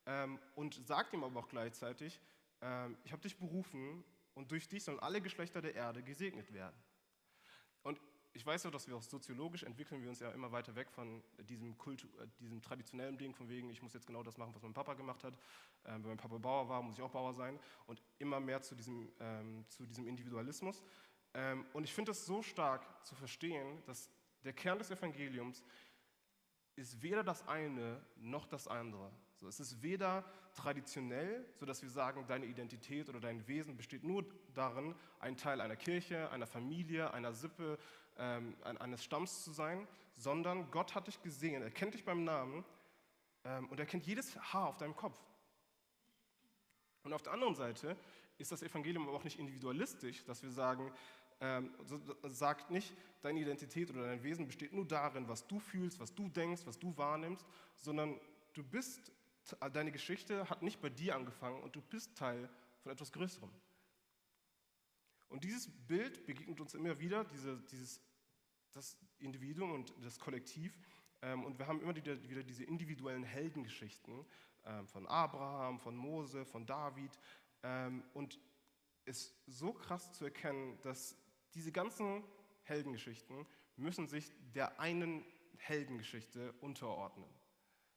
ähm, 0.06 0.40
und 0.56 0.76
sagt 0.88 1.14
ihm 1.14 1.24
aber 1.24 1.40
auch 1.40 1.50
gleichzeitig, 1.50 2.20
ähm, 2.62 2.98
ich 3.04 3.12
habe 3.12 3.22
dich 3.22 3.38
berufen 3.38 4.04
und 4.34 4.52
durch 4.52 4.68
dich 4.68 4.84
sollen 4.84 5.00
alle 5.00 5.22
Geschlechter 5.22 5.62
der 5.62 5.76
Erde 5.76 6.04
gesegnet 6.04 6.54
werden. 6.54 6.76
Und 7.84 8.00
ich 8.34 8.46
weiß 8.46 8.64
ja, 8.64 8.72
dass 8.72 8.88
wir 8.88 8.96
auch 8.96 9.02
soziologisch 9.02 9.64
entwickeln 9.64 10.02
wir 10.02 10.10
uns 10.10 10.20
ja 10.20 10.32
immer 10.32 10.52
weiter 10.52 10.76
weg 10.76 10.90
von 10.92 11.24
diesem, 11.50 11.78
Kultu 11.78 12.08
äh, 12.20 12.28
diesem 12.40 12.62
traditionellen 12.62 13.18
Ding, 13.18 13.34
von 13.34 13.50
wegen, 13.50 13.70
ich 13.70 13.82
muss 13.82 13.94
jetzt 13.94 14.06
genau 14.08 14.24
das 14.24 14.38
machen, 14.38 14.54
was 14.54 14.62
mein 14.62 14.74
Papa 14.74 14.94
gemacht 14.94 15.24
hat. 15.24 15.34
Ähm, 15.86 16.04
wenn 16.04 16.10
mein 16.10 16.18
Papa 16.18 16.38
Bauer 16.38 16.70
war, 16.70 16.82
muss 16.82 16.96
ich 16.96 17.02
auch 17.02 17.12
Bauer 17.12 17.34
sein. 17.34 17.60
Und 17.88 18.02
immer 18.20 18.40
mehr 18.40 18.62
zu 18.62 18.76
diesem, 18.76 19.12
ähm, 19.20 19.66
zu 19.68 19.86
diesem 19.86 20.08
Individualismus. 20.08 20.84
Ähm, 21.34 21.66
und 21.74 21.84
ich 21.84 21.94
finde 21.94 22.12
es 22.12 22.26
so 22.26 22.42
stark 22.42 22.86
zu 23.06 23.16
verstehen, 23.16 23.82
dass 23.86 24.10
der 24.44 24.54
Kern 24.54 24.78
des 24.78 24.92
Evangeliums 24.92 25.64
ist 26.76 27.02
weder 27.02 27.24
das 27.24 27.46
eine 27.48 28.02
noch 28.16 28.48
das 28.48 28.68
andere. 28.68 29.12
So, 29.36 29.48
es 29.48 29.60
ist 29.60 29.82
weder 29.82 30.24
traditionell, 30.54 31.46
sodass 31.56 31.82
wir 31.82 31.90
sagen, 31.90 32.26
deine 32.28 32.46
Identität 32.46 33.10
oder 33.10 33.20
dein 33.20 33.48
Wesen 33.48 33.78
besteht 33.78 34.04
nur 34.04 34.26
darin, 34.54 34.96
ein 35.20 35.38
Teil 35.38 35.62
einer 35.62 35.76
Kirche, 35.76 36.30
einer 36.32 36.48
Familie, 36.48 37.14
einer 37.14 37.34
Sippe, 37.34 37.78
ähm, 38.20 38.56
eines 38.64 39.04
Stamms 39.04 39.44
zu 39.44 39.52
sein, 39.52 39.88
sondern 40.16 40.70
Gott 40.72 40.96
hat 40.96 41.08
dich 41.08 41.22
gesehen, 41.22 41.62
er 41.62 41.72
kennt 41.72 41.94
dich 41.94 42.04
beim 42.04 42.24
Namen 42.24 42.64
ähm, 43.46 43.68
und 43.70 43.80
er 43.80 43.86
kennt 43.86 44.06
jedes 44.06 44.38
Haar 44.54 44.68
auf 44.68 44.78
deinem 44.78 44.96
Kopf. 44.96 45.20
Und 47.04 47.14
auf 47.14 47.22
der 47.22 47.34
anderen 47.34 47.56
Seite 47.56 47.96
ist 48.38 48.52
das 48.52 48.62
Evangelium 48.62 49.08
aber 49.08 49.18
auch 49.18 49.24
nicht 49.24 49.40
individualistisch, 49.40 50.24
dass 50.26 50.44
wir 50.44 50.52
sagen, 50.52 50.92
ähm, 51.42 51.74
sagt 52.24 52.70
nicht, 52.70 52.94
deine 53.22 53.40
Identität 53.40 53.90
oder 53.92 54.04
dein 54.04 54.24
Wesen 54.24 54.46
besteht 54.46 54.74
nur 54.74 54.86
darin, 54.86 55.28
was 55.28 55.48
du 55.48 55.60
fühlst, 55.60 56.00
was 56.00 56.14
du 56.14 56.28
denkst, 56.28 56.64
was 56.66 56.78
du 56.78 56.96
wahrnimmst, 56.98 57.46
sondern 57.78 58.20
du 58.54 58.64
bist, 58.64 59.12
deine 59.72 59.92
Geschichte 59.92 60.50
hat 60.50 60.62
nicht 60.62 60.82
bei 60.82 60.90
dir 60.90 61.16
angefangen 61.16 61.62
und 61.62 61.76
du 61.76 61.82
bist 61.82 62.18
Teil 62.18 62.50
von 62.82 62.92
etwas 62.92 63.12
Größerem. 63.12 63.50
Und 65.30 65.44
dieses 65.44 65.70
Bild 65.88 66.26
begegnet 66.26 66.60
uns 66.60 66.74
immer 66.74 67.00
wieder, 67.00 67.24
diese, 67.24 67.58
dieses, 67.72 68.02
das 68.72 68.98
Individuum 69.20 69.72
und 69.72 69.94
das 70.02 70.20
Kollektiv. 70.20 70.78
Ähm, 71.22 71.44
und 71.44 71.60
wir 71.60 71.68
haben 71.68 71.82
immer 71.82 71.96
wieder, 71.96 72.16
diese 72.16 72.64
individuellen 72.64 73.24
Heldengeschichten 73.24 74.26
ähm, 74.66 74.88
von 74.88 75.08
Abraham, 75.08 75.80
von 75.80 75.96
Mose, 75.96 76.46
von 76.46 76.66
David. 76.66 77.12
Ähm, 77.64 78.04
und 78.14 78.40
es 79.06 79.28
ist 79.46 79.60
so 79.60 79.74
krass 79.74 80.12
zu 80.14 80.26
erkennen, 80.26 80.80
dass 80.82 81.16
diese 81.54 81.72
ganzen 81.72 82.24
Heldengeschichten 82.64 83.46
müssen 83.76 84.08
sich 84.08 84.32
der 84.54 84.80
einen 84.80 85.26
Heldengeschichte 85.58 86.54
unterordnen. 86.62 87.28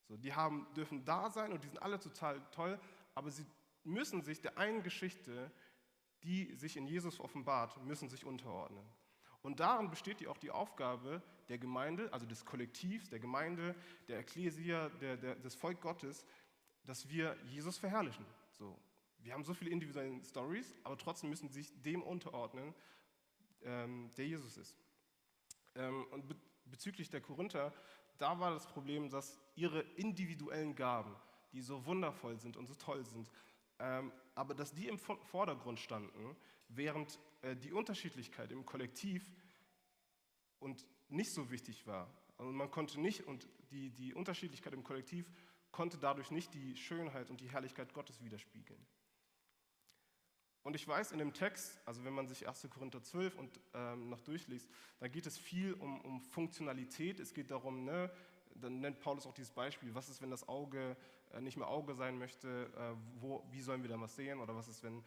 So, 0.09 0.17
die 0.17 0.33
haben, 0.33 0.67
dürfen 0.75 1.05
da 1.05 1.31
sein 1.31 1.53
und 1.53 1.63
die 1.63 1.69
sind 1.69 1.83
alle 1.83 2.01
total 2.01 2.41
toll, 2.51 2.81
aber 3.15 3.31
sie 3.31 3.47
müssen 3.85 4.23
sich 4.23 4.41
der 4.41 4.59
einen 4.59 4.83
Geschichte, 4.83 5.53
die 6.23 6.55
sich 6.55 6.77
in 6.77 6.87
Jesus 6.87 7.21
offenbart, 7.21 7.83
müssen 7.85 8.09
sich 8.09 8.25
unterordnen. 8.25 8.85
Und 9.43 9.61
darin 9.61 9.91
besteht 9.91 10.21
die 10.21 10.29
auch 10.29 10.39
die 10.39 10.51
Aufgabe 10.51 11.23
der 11.49 11.59
Gemeinde, 11.59 12.13
also 12.13 12.27
des 12.27 12.45
Kollektivs, 12.45 13.09
der 13.09 13.19
Gemeinde, 13.19 13.75
der 14.09 14.21
Ekklesia, 14.21 14.89
der, 15.01 15.17
der, 15.17 15.35
des 15.35 15.55
Volk 15.55 15.81
Gottes, 15.81 16.25
dass 16.85 17.09
wir 17.09 17.37
Jesus 17.45 17.79
verherrlichen. 17.79 18.25
So. 18.51 18.79
Wir 19.19 19.35
haben 19.35 19.45
so 19.45 19.55
viele 19.55 19.71
individuelle 19.71 20.23
Stories, 20.25 20.75
aber 20.83 20.99
trotzdem 20.99 21.31
müssen 21.31 21.49
sie 21.49 21.63
sich 21.63 21.83
dem 21.83 22.03
unterordnen, 22.03 22.75
ähm, 23.63 24.11
der 24.17 24.27
Jesus 24.27 24.57
ist. 24.57 24.77
Ähm, 25.75 26.07
und 26.11 26.29
be 26.29 26.37
bezüglich 26.65 27.11
der 27.11 27.21
Korinther, 27.21 27.73
da 28.17 28.39
war 28.39 28.53
das 28.53 28.67
Problem, 28.67 29.11
dass 29.11 29.39
ihre 29.57 29.81
individuellen 29.97 30.75
Gaben, 30.75 31.15
die 31.53 31.61
so 31.61 31.85
wundervoll 31.85 32.39
sind 32.39 32.57
und 32.57 32.67
so 32.67 32.75
toll 32.75 33.05
sind, 33.05 33.31
ähm, 33.79 34.11
aber 34.35 34.55
dass 34.55 34.73
die 34.73 34.89
im 34.89 34.99
Vordergrund 34.99 35.81
standen, 35.81 36.37
während 36.69 37.17
äh, 37.17 37.32
die 37.63 37.73
Unterschiedlichkeit 37.73 38.53
im 38.53 38.65
Kollektiv 38.65 39.31
und 40.59 40.87
nicht 41.09 41.33
so 41.33 41.51
wichtig 41.51 41.87
war. 41.87 42.09
Also 42.39 42.53
man 42.53 42.71
konnte 42.71 43.01
nicht, 43.01 43.27
und 43.27 43.47
die, 43.71 43.91
die 43.91 44.15
Unterschiedlichkeit 44.15 44.73
im 44.73 44.85
Kollektiv 44.85 45.31
konnte 45.71 45.99
dadurch 45.99 46.31
nicht 46.31 46.55
die 46.55 46.77
Schönheit 46.77 47.31
und 47.31 47.41
die 47.41 47.51
Herrlichkeit 47.51 47.93
Gottes 47.95 48.23
widerspiegeln. 48.23 48.85
Und 50.63 50.77
ich 50.77 50.87
weiß 50.87 51.11
in 51.11 51.19
dem 51.19 51.33
Text, 51.33 51.81
also 51.87 52.05
wenn 52.05 52.13
man 52.13 52.29
sich 52.29 52.47
1. 52.47 52.69
Korinther 52.71 53.03
12 53.03 53.37
und 53.37 53.61
ähm, 53.75 54.09
noch 54.09 54.21
durchliest, 54.21 54.71
da 55.01 55.09
geht 55.09 55.27
es 55.27 55.37
viel 55.37 55.75
um, 55.75 56.01
um 56.03 56.21
Funktionalität. 56.21 57.19
Es 57.19 57.35
geht 57.35 57.51
darum, 57.51 57.85
ne, 57.85 58.11
dann 58.55 58.81
nennt 58.81 59.01
Paulus 59.01 59.27
auch 59.27 59.35
dieses 59.35 59.51
Beispiel, 59.51 59.93
was 59.95 60.09
ist, 60.09 60.23
wenn 60.23 60.31
das 60.31 60.49
Auge 60.49 60.91
äh, 60.91 60.95
nicht 61.41 61.57
mehr 61.57 61.69
Auge 61.69 61.95
sein 61.95 62.19
möchte, 62.19 62.71
äh, 62.77 63.21
wo, 63.21 63.45
wie 63.51 63.61
sollen 63.61 63.83
wir 63.83 63.89
dann 63.89 64.01
was 64.01 64.17
sehen? 64.17 64.41
Oder 64.41 64.55
was 64.55 64.69
ist, 64.69 64.83
wenn 64.83 65.03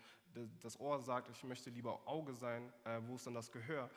das 0.62 0.80
Ohr 0.80 1.00
sagt, 1.00 1.30
ich 1.30 1.44
möchte 1.44 1.70
lieber 1.70 2.08
Auge 2.08 2.34
sein, 2.34 2.72
äh, 2.84 3.00
wo 3.06 3.16
ist 3.16 3.28
dann 3.28 3.34
das 3.34 3.52
Gehör? 3.52 3.90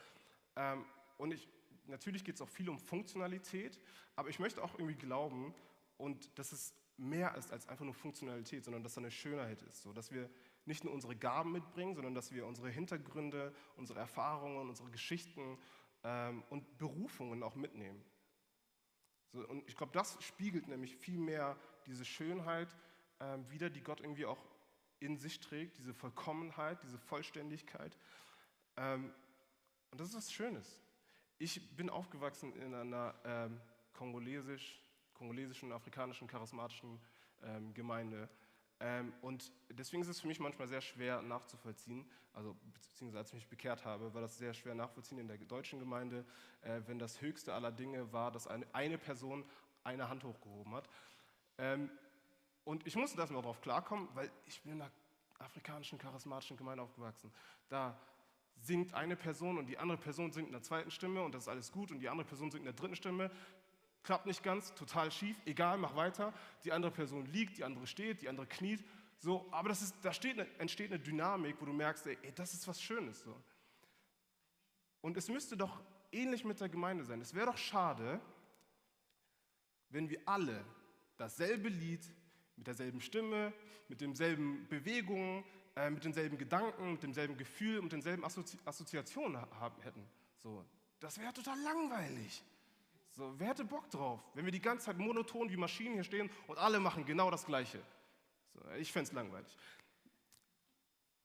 Ähm, 0.56 0.84
und 1.16 1.32
ich, 1.32 1.48
natürlich 1.86 2.24
geht 2.24 2.36
es 2.36 2.42
auch 2.42 2.48
viel 2.48 2.68
um 2.68 2.78
Funktionalität, 2.78 3.80
aber 4.16 4.28
ich 4.28 4.38
möchte 4.38 4.62
auch 4.62 4.74
irgendwie 4.74 4.96
glauben, 4.96 5.54
und 5.98 6.38
dass 6.38 6.52
es 6.52 6.74
mehr 6.96 7.34
ist 7.36 7.52
als 7.52 7.68
einfach 7.68 7.84
nur 7.84 7.94
Funktionalität, 7.94 8.64
sondern 8.64 8.82
dass 8.82 8.94
da 8.94 9.00
eine 9.00 9.10
Schönheit 9.10 9.62
ist, 9.62 9.82
so 9.82 9.92
dass 9.92 10.10
wir 10.10 10.30
nicht 10.64 10.84
nur 10.84 10.92
unsere 10.92 11.16
Gaben 11.16 11.52
mitbringen, 11.52 11.94
sondern 11.94 12.14
dass 12.14 12.32
wir 12.32 12.46
unsere 12.46 12.70
Hintergründe, 12.70 13.54
unsere 13.76 13.98
Erfahrungen, 13.98 14.68
unsere 14.68 14.90
Geschichten 14.90 15.58
ähm, 16.04 16.42
und 16.50 16.78
Berufungen 16.78 17.42
auch 17.42 17.54
mitnehmen. 17.54 18.04
So, 19.32 19.46
und 19.46 19.68
ich 19.68 19.76
glaube, 19.76 19.92
das 19.92 20.22
spiegelt 20.22 20.68
nämlich 20.68 20.96
viel 20.96 21.18
mehr 21.18 21.56
diese 21.88 22.04
Schönheit 22.04 22.68
ähm, 23.20 23.50
wieder, 23.50 23.70
die 23.70 23.82
Gott 23.82 24.00
irgendwie 24.00 24.26
auch 24.26 24.38
in 25.00 25.16
sich 25.16 25.40
trägt, 25.40 25.78
diese 25.78 25.94
Vollkommenheit, 25.94 26.82
diese 26.82 26.98
Vollständigkeit. 26.98 27.96
Ähm, 28.76 29.12
und 29.90 30.00
das 30.00 30.08
ist 30.08 30.16
was 30.16 30.32
Schönes. 30.32 30.80
Ich 31.38 31.76
bin 31.76 31.88
aufgewachsen 31.88 32.54
in 32.56 32.74
einer 32.74 33.14
ähm, 33.24 33.60
kongolesisch, 33.92 34.82
kongolesischen, 35.14 35.72
afrikanischen, 35.72 36.26
charismatischen 36.26 37.00
ähm, 37.42 37.72
Gemeinde. 37.74 38.28
Ähm, 38.80 39.12
und 39.22 39.50
deswegen 39.70 40.02
ist 40.02 40.08
es 40.08 40.20
für 40.20 40.28
mich 40.28 40.40
manchmal 40.40 40.68
sehr 40.68 40.80
schwer 40.80 41.22
nachzuvollziehen, 41.22 42.08
also 42.32 42.56
beziehungsweise 42.74 43.18
als 43.18 43.28
ich 43.30 43.34
mich 43.34 43.48
bekehrt 43.48 43.84
habe, 43.84 44.14
war 44.14 44.20
das 44.20 44.38
sehr 44.38 44.54
schwer 44.54 44.74
nachvollziehen 44.74 45.18
in 45.18 45.26
der 45.26 45.38
deutschen 45.38 45.80
Gemeinde, 45.80 46.24
äh, 46.62 46.80
wenn 46.86 46.98
das 46.98 47.20
höchste 47.20 47.54
aller 47.54 47.72
Dinge 47.72 48.12
war, 48.12 48.30
dass 48.30 48.46
eine, 48.46 48.66
eine 48.72 48.98
Person 48.98 49.44
eine 49.82 50.08
Hand 50.08 50.22
hochgehoben 50.22 50.74
hat. 50.74 50.87
Ähm, 51.58 51.90
und 52.64 52.86
ich 52.86 52.96
musste 52.96 53.16
das 53.16 53.30
mal 53.30 53.40
darauf 53.40 53.60
klarkommen, 53.60 54.08
weil 54.14 54.30
ich 54.46 54.60
bin 54.62 54.72
in 54.72 54.82
einer 54.82 54.90
afrikanischen, 55.38 55.98
charismatischen 55.98 56.56
Gemeinde 56.56 56.82
aufgewachsen. 56.82 57.32
Da 57.68 57.98
singt 58.60 58.94
eine 58.94 59.16
Person 59.16 59.58
und 59.58 59.66
die 59.66 59.78
andere 59.78 59.98
Person 59.98 60.32
singt 60.32 60.48
in 60.48 60.52
der 60.52 60.62
zweiten 60.62 60.90
Stimme 60.90 61.22
und 61.22 61.34
das 61.34 61.44
ist 61.44 61.48
alles 61.48 61.70
gut 61.70 61.90
und 61.90 62.00
die 62.00 62.08
andere 62.08 62.26
Person 62.26 62.50
singt 62.50 62.62
in 62.62 62.66
der 62.66 62.74
dritten 62.74 62.96
Stimme 62.96 63.30
klappt 64.08 64.24
nicht 64.24 64.42
ganz, 64.42 64.74
total 64.74 65.10
schief, 65.10 65.36
egal, 65.44 65.76
mach 65.76 65.94
weiter. 65.94 66.32
Die 66.64 66.72
andere 66.72 66.90
Person 66.90 67.26
liegt, 67.26 67.58
die 67.58 67.64
andere 67.64 67.86
steht, 67.86 68.22
die 68.22 68.28
andere 68.30 68.46
kniet. 68.46 68.82
So, 69.18 69.46
aber 69.50 69.68
das 69.68 69.82
ist, 69.82 69.96
da 70.02 70.14
steht 70.14 70.38
entsteht 70.58 70.90
eine 70.90 70.98
Dynamik, 70.98 71.56
wo 71.60 71.66
du 71.66 71.74
merkst, 71.74 72.06
ey, 72.06 72.32
das 72.34 72.54
ist 72.54 72.66
was 72.66 72.80
Schönes. 72.80 73.20
So. 73.20 73.36
Und 75.02 75.16
es 75.18 75.28
müsste 75.28 75.58
doch 75.58 75.82
ähnlich 76.10 76.42
mit 76.42 76.58
der 76.58 76.70
Gemeinde 76.70 77.04
sein. 77.04 77.20
Es 77.20 77.34
wäre 77.34 77.46
doch 77.46 77.58
schade, 77.58 78.18
wenn 79.90 80.08
wir 80.08 80.20
alle 80.24 80.64
dasselbe 81.18 81.68
Lied 81.68 82.08
mit 82.56 82.66
derselben 82.66 83.00
Stimme, 83.00 83.52
mit 83.88 84.00
denselben 84.00 84.66
Bewegungen, 84.68 85.44
äh, 85.76 85.90
mit 85.90 86.04
denselben 86.04 86.38
Gedanken, 86.38 86.92
mit 86.92 87.02
demselben 87.02 87.36
Gefühl, 87.36 87.82
mit 87.82 87.92
denselben 87.92 88.24
Assozi 88.24 88.58
Assoziationen 88.64 89.36
haben, 89.36 89.80
hätten. 89.82 90.04
So, 90.42 90.64
das 91.00 91.18
wäre 91.18 91.32
total 91.32 91.60
langweilig. 91.60 92.42
So, 93.12 93.34
wer 93.38 93.48
hätte 93.48 93.64
Bock 93.64 93.90
drauf, 93.90 94.20
wenn 94.34 94.44
wir 94.44 94.52
die 94.52 94.60
ganze 94.60 94.86
Zeit 94.86 94.98
monoton 94.98 95.50
wie 95.50 95.56
Maschinen 95.56 95.94
hier 95.94 96.04
stehen 96.04 96.30
und 96.46 96.58
alle 96.58 96.80
machen 96.80 97.04
genau 97.04 97.30
das 97.30 97.44
Gleiche? 97.46 97.82
So, 98.54 98.60
ich 98.78 98.92
fände 98.92 99.08
es 99.08 99.12
langweilig. 99.12 99.56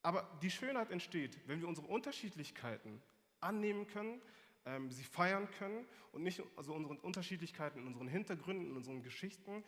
Aber 0.01 0.29
die 0.41 0.51
Schönheit 0.51 0.91
entsteht, 0.91 1.39
wenn 1.47 1.61
wir 1.61 1.67
unsere 1.67 1.87
Unterschiedlichkeiten 1.87 3.01
annehmen 3.39 3.87
können, 3.87 4.21
ähm, 4.65 4.91
sie 4.91 5.03
feiern 5.03 5.49
können 5.51 5.85
und 6.11 6.23
nicht 6.23 6.41
also 6.55 6.73
unsere 6.73 6.95
Unterschiedlichkeiten 7.01 7.79
in 7.79 7.87
unseren 7.87 8.07
Hintergründen, 8.07 8.67
in 8.67 8.75
unseren 8.75 9.01
Geschichten. 9.01 9.63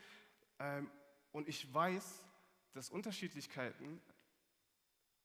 Ähm, 0.60 0.90
und 1.32 1.48
ich 1.48 1.74
weiß, 1.74 2.24
dass 2.74 2.90
Unterschiedlichkeiten 2.90 4.02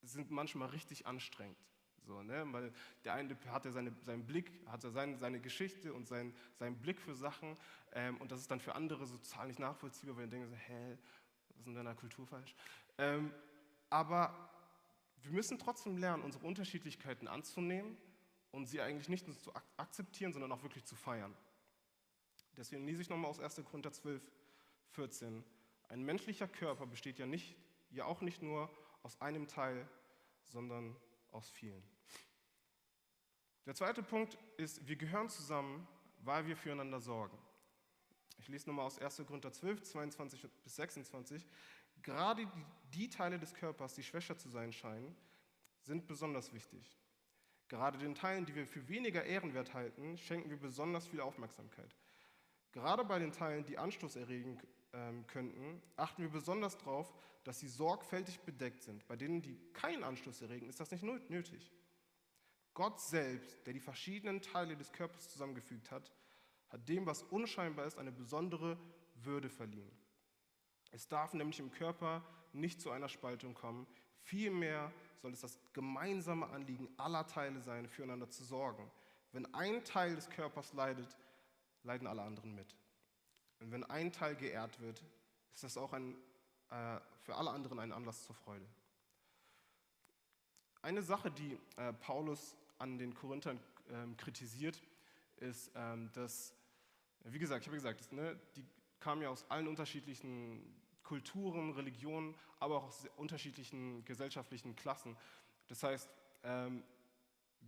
sind 0.03 0.31
manchmal 0.31 0.71
richtig 0.71 1.07
anstrengend. 1.07 1.59
So, 2.07 2.23
ne? 2.23 2.45
Weil 2.53 2.73
der 3.05 3.15
eine 3.15 3.37
hat 3.49 3.65
ja 3.65 3.71
seine, 3.71 3.93
seinen 4.03 4.27
Blick, 4.27 4.51
hat 4.67 4.83
ja 4.83 4.91
seine, 4.91 5.19
seine 5.19 5.41
Geschichte 5.41 5.93
und 5.93 6.09
sein, 6.09 6.35
seinen 6.59 6.77
Blick 6.77 7.01
für 7.01 7.15
Sachen 7.15 7.57
ähm, 7.93 8.17
und 8.19 8.33
das 8.33 8.41
ist 8.41 8.51
dann 8.51 8.61
für 8.61 8.75
andere 8.75 9.07
so 9.07 9.17
total 9.19 9.49
nicht 9.49 9.59
nachvollziehbar, 9.59 10.17
weil 10.17 10.25
die 10.25 10.31
denken 10.31 10.49
so, 10.49 10.57
hä, 10.57 10.99
was 11.49 11.59
ist 11.59 11.67
in 11.67 11.75
deiner 11.75 11.95
Kultur 11.95 12.27
falsch? 12.27 12.55
Ähm, 12.99 13.33
aber 13.91 14.51
wir 15.23 15.33
müssen 15.33 15.59
trotzdem 15.59 15.99
lernen, 15.99 16.23
unsere 16.23 16.47
Unterschiedlichkeiten 16.47 17.29
anzunehmen 17.29 17.97
und 18.53 18.67
sie 18.67 18.81
eigentlich 18.81 19.09
nicht 19.09 19.27
nur 19.27 19.39
zu 19.39 19.53
akzeptieren, 19.77 20.33
sondern 20.33 20.53
auch 20.53 20.63
wirklich 20.63 20.85
zu 20.85 20.97
feiern. 20.97 21.35
Deswegen 22.57 22.87
lese 22.87 23.03
ich 23.03 23.09
nochmal 23.09 23.31
aus 23.31 23.41
1. 23.41 23.63
Korinther 23.65 23.93
12, 23.93 24.23
14. 24.91 25.45
Ein 25.89 26.03
menschlicher 26.03 26.49
Körper 26.49 26.87
besteht 26.87 27.19
ja, 27.19 27.27
nicht, 27.27 27.57
ja 27.91 28.05
auch 28.05 28.21
nicht 28.21 28.43
nur 28.43 28.71
aus 29.03 29.21
einem 29.21 29.49
Teil, 29.49 29.89
sondern 30.45 30.97
aus 31.31 31.51
vielen. 31.51 31.83
Der 33.67 33.75
zweite 33.75 34.03
Punkt 34.03 34.37
ist, 34.57 34.87
wir 34.87 34.97
gehören 34.97 35.29
zusammen, 35.29 35.87
weil 36.19 36.47
wir 36.47 36.57
füreinander 36.57 37.01
sorgen. 37.01 37.39
Ich 38.39 38.49
lese 38.49 38.69
nochmal 38.69 38.87
aus 38.87 38.99
1. 38.99 39.23
Korinther 39.27 39.53
12, 39.53 39.83
22 39.83 40.49
bis 40.65 40.77
26. 40.77 41.47
Gerade 42.03 42.47
die, 42.47 42.99
die 42.99 43.09
Teile 43.11 43.39
des 43.39 43.55
Körpers, 43.55 43.95
die 43.95 44.03
schwächer 44.03 44.37
zu 44.37 44.49
sein 44.49 44.73
scheinen, 44.73 45.15
sind 45.83 46.07
besonders 46.07 46.53
wichtig. 46.53 47.00
Gerade 47.71 47.99
den 47.99 48.17
Teilen, 48.17 48.47
die 48.47 48.57
wir 48.57 48.67
für 48.67 48.89
weniger 48.89 49.25
ehrenwert 49.25 49.75
halten, 49.75 50.19
schenken 50.19 50.51
wir 50.51 50.59
besonders 50.59 51.07
viel 51.07 51.21
Aufmerksamkeit. 51.21 51.95
Gerade 52.73 53.05
bei 53.05 53.21
den 53.21 53.31
Teilen, 53.31 53.65
die 53.65 53.79
Anstoß 53.79 54.17
erregen 54.17 54.61
ähm, 54.93 55.25
könnten, 55.29 55.81
achten 55.95 56.23
wir 56.23 56.31
besonders 56.31 56.77
darauf, 56.79 57.15
dass 57.45 57.61
sie 57.61 57.69
sorgfältig 57.69 58.41
bedeckt 58.41 58.83
sind. 58.83 59.07
Bei 59.07 59.15
denen, 59.15 59.41
die 59.41 59.57
keinen 59.73 60.03
Anstoß 60.03 60.43
erregen, 60.43 60.69
ist 60.69 60.81
das 60.81 60.91
nicht 60.91 61.31
nötig. 61.31 61.71
Gott 62.75 63.01
selbst, 63.01 63.65
der 63.65 63.73
die 63.73 63.81
verschiedenen 63.81 64.43
Teile 64.43 64.77
des 64.77 64.91
Körpers 64.91 65.31
zusammengefügt 65.31 65.93
hat, 65.93 66.11
hat 66.71 66.89
dem, 66.89 67.07
was 67.07 67.23
unscheinbar 67.23 67.87
ist, 67.87 67.99
eine 67.99 68.11
besondere 68.11 68.79
Würde 69.15 69.49
verliehen. 69.49 69.97
Es 70.91 71.07
darf 71.07 71.35
nämlich 71.35 71.61
im 71.61 71.71
Körper 71.71 72.25
nicht 72.53 72.81
zu 72.81 72.91
einer 72.91 73.09
Spaltung 73.09 73.55
kommen. 73.55 73.87
Vielmehr 74.23 74.93
soll 75.21 75.33
es 75.33 75.41
das 75.41 75.59
gemeinsame 75.73 76.49
Anliegen 76.49 76.89
aller 76.97 77.27
Teile 77.27 77.61
sein, 77.61 77.87
füreinander 77.87 78.31
zu 78.31 78.43
sorgen. 78.43 78.91
Wenn 79.33 79.53
ein 79.55 79.85
Teil 79.85 80.17
des 80.17 80.29
Körpers 80.31 80.73
leidet, 80.73 81.17
leiden 81.83 82.07
alle 82.07 82.23
anderen 82.23 82.55
mit. 82.55 82.75
Und 83.61 83.71
wenn 83.71 83.85
ein 83.85 84.13
Teil 84.13 84.35
geehrt 84.35 84.81
wird, 84.81 85.05
ist 85.55 85.65
das 85.65 85.77
auch 85.77 85.93
ein, 85.93 86.17
äh, 86.71 86.99
für 87.23 87.37
alle 87.37 87.51
anderen 87.51 87.79
ein 87.79 87.93
Anlass 87.93 88.25
zur 88.25 88.35
Freude. 88.35 88.67
Eine 90.83 91.03
Sache, 91.03 91.31
die 91.31 91.59
äh, 91.77 91.93
Paulus 91.93 92.57
an 92.79 92.99
den 92.99 93.15
Korinthern 93.15 93.61
äh, 93.89 94.15
kritisiert, 94.17 94.83
ist, 95.37 95.71
ähm, 95.75 96.11
dass, 96.13 96.55
wie 97.25 97.39
gesagt, 97.39 97.63
ich 97.63 97.69
habe 97.69 97.77
gesagt, 97.77 98.01
das, 98.01 98.13
ne, 98.13 98.39
die 98.57 98.65
kamen 98.99 99.23
ja 99.23 99.29
aus 99.29 99.45
allen 99.51 99.69
unterschiedlichen 99.69 100.80
Kulturen, 101.11 101.73
Religionen, 101.73 102.37
aber 102.61 102.77
auch 102.77 102.85
aus 102.85 103.05
unterschiedlichen 103.17 104.05
gesellschaftlichen 104.05 104.77
Klassen. 104.77 105.17
Das 105.67 105.83
heißt, 105.83 106.09
ähm, 106.45 106.85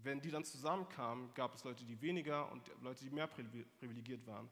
wenn 0.05 0.21
die 0.21 0.31
dann 0.31 0.45
zusammenkamen, 0.45 1.35
gab 1.35 1.53
es 1.53 1.65
Leute, 1.65 1.85
die 1.85 2.01
weniger 2.01 2.53
und 2.53 2.71
Leute, 2.81 3.03
die 3.03 3.11
mehr 3.11 3.27
privilegiert 3.27 4.25
waren. 4.29 4.49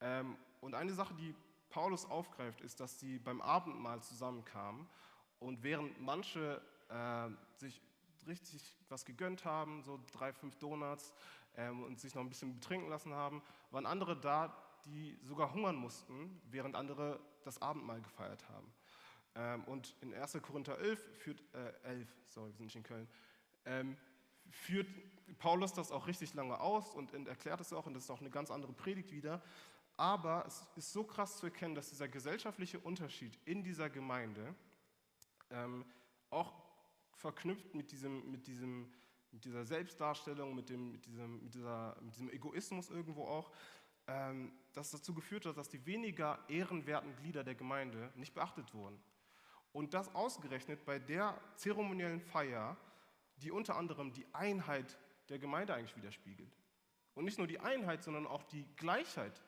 Ähm, 0.00 0.36
und 0.60 0.76
eine 0.76 0.92
Sache, 0.92 1.14
die 1.14 1.34
Paulus 1.68 2.04
aufgreift, 2.04 2.60
ist, 2.60 2.78
dass 2.78 3.00
sie 3.00 3.18
beim 3.18 3.40
Abendmahl 3.40 4.00
zusammenkamen 4.04 4.86
und 5.40 5.64
während 5.64 6.00
manche 6.00 6.62
äh, 6.90 7.30
sich 7.56 7.82
richtig 8.28 8.76
was 8.88 9.04
gegönnt 9.04 9.44
haben, 9.44 9.82
so 9.82 9.98
drei, 10.12 10.32
fünf 10.32 10.54
Donuts 10.58 11.12
ähm, 11.56 11.82
und 11.82 11.98
sich 11.98 12.14
noch 12.14 12.22
ein 12.22 12.28
bisschen 12.28 12.54
betrinken 12.54 12.88
lassen 12.88 13.12
haben, 13.12 13.42
waren 13.72 13.84
andere 13.84 14.16
da, 14.16 14.56
die 14.84 15.18
sogar 15.24 15.52
hungern 15.52 15.74
mussten, 15.74 16.40
während 16.52 16.76
andere 16.76 17.18
das 17.44 17.60
Abendmahl 17.62 18.00
gefeiert 18.00 18.48
haben. 18.48 18.72
Ähm, 19.34 19.64
und 19.64 19.94
in 20.00 20.12
1. 20.14 20.38
Korinther 20.42 20.78
11 20.78 21.00
führt, 21.18 21.42
äh, 21.54 21.72
11, 21.88 22.08
sorry, 22.26 22.48
wir 22.48 22.56
sind 22.56 22.66
nicht 22.66 22.76
in 22.76 22.82
Köln, 22.82 23.08
ähm, 23.64 23.96
führt 24.50 24.88
Paulus 25.38 25.72
das 25.72 25.92
auch 25.92 26.06
richtig 26.06 26.34
lange 26.34 26.58
aus 26.58 26.94
und 26.94 27.12
erklärt 27.26 27.60
es 27.60 27.72
auch, 27.72 27.86
und 27.86 27.94
das 27.94 28.04
ist 28.04 28.10
auch 28.10 28.20
eine 28.20 28.30
ganz 28.30 28.50
andere 28.50 28.72
Predigt 28.72 29.12
wieder. 29.12 29.42
Aber 29.96 30.44
es 30.46 30.64
ist 30.76 30.92
so 30.92 31.04
krass 31.04 31.38
zu 31.38 31.46
erkennen, 31.46 31.74
dass 31.74 31.90
dieser 31.90 32.08
gesellschaftliche 32.08 32.78
Unterschied 32.78 33.36
in 33.44 33.64
dieser 33.64 33.90
Gemeinde 33.90 34.54
ähm, 35.50 35.84
auch 36.30 36.54
verknüpft 37.12 37.74
mit, 37.74 37.90
diesem, 37.90 38.30
mit, 38.30 38.46
diesem, 38.46 38.92
mit 39.32 39.44
dieser 39.44 39.64
Selbstdarstellung, 39.64 40.54
mit, 40.54 40.70
dem, 40.70 40.92
mit, 40.92 41.04
diesem, 41.04 41.42
mit, 41.42 41.52
dieser, 41.52 41.96
mit 42.00 42.14
diesem 42.14 42.30
Egoismus 42.30 42.90
irgendwo 42.90 43.24
auch, 43.24 43.50
das 44.72 44.90
dazu 44.90 45.12
geführt 45.14 45.46
hat, 45.46 45.56
dass 45.56 45.68
die 45.68 45.84
weniger 45.84 46.38
ehrenwerten 46.48 47.14
Glieder 47.16 47.44
der 47.44 47.54
Gemeinde 47.54 48.10
nicht 48.14 48.34
beachtet 48.34 48.72
wurden. 48.72 48.98
Und 49.72 49.92
das 49.94 50.14
ausgerechnet 50.14 50.84
bei 50.84 50.98
der 50.98 51.38
zeremoniellen 51.56 52.20
Feier, 52.20 52.76
die 53.36 53.50
unter 53.50 53.76
anderem 53.76 54.12
die 54.12 54.26
Einheit 54.32 54.98
der 55.28 55.38
Gemeinde 55.38 55.74
eigentlich 55.74 55.96
widerspiegelt. 55.96 56.56
Und 57.14 57.24
nicht 57.24 57.38
nur 57.38 57.46
die 57.46 57.60
Einheit, 57.60 58.02
sondern 58.02 58.26
auch 58.26 58.42
die 58.44 58.64
Gleichheit 58.76 59.42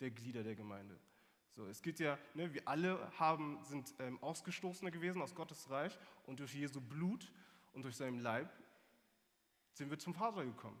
der 0.00 0.10
Glieder 0.10 0.42
der 0.42 0.54
Gemeinde. 0.54 0.98
So, 1.54 1.66
es 1.66 1.82
geht 1.82 1.98
ja, 2.00 2.18
ne, 2.34 2.52
wir 2.52 2.66
alle 2.68 3.10
haben, 3.18 3.58
sind 3.64 3.94
ähm, 3.98 4.22
Ausgestoßene 4.22 4.90
gewesen 4.90 5.22
aus 5.22 5.34
Gottes 5.34 5.70
Reich 5.70 5.98
und 6.26 6.40
durch 6.40 6.54
Jesu 6.54 6.80
Blut 6.80 7.32
und 7.72 7.82
durch 7.82 7.96
seinen 7.96 8.18
Leib 8.18 8.50
sind 9.72 9.90
wir 9.90 9.98
zum 9.98 10.14
Vater 10.14 10.44
gekommen. 10.44 10.80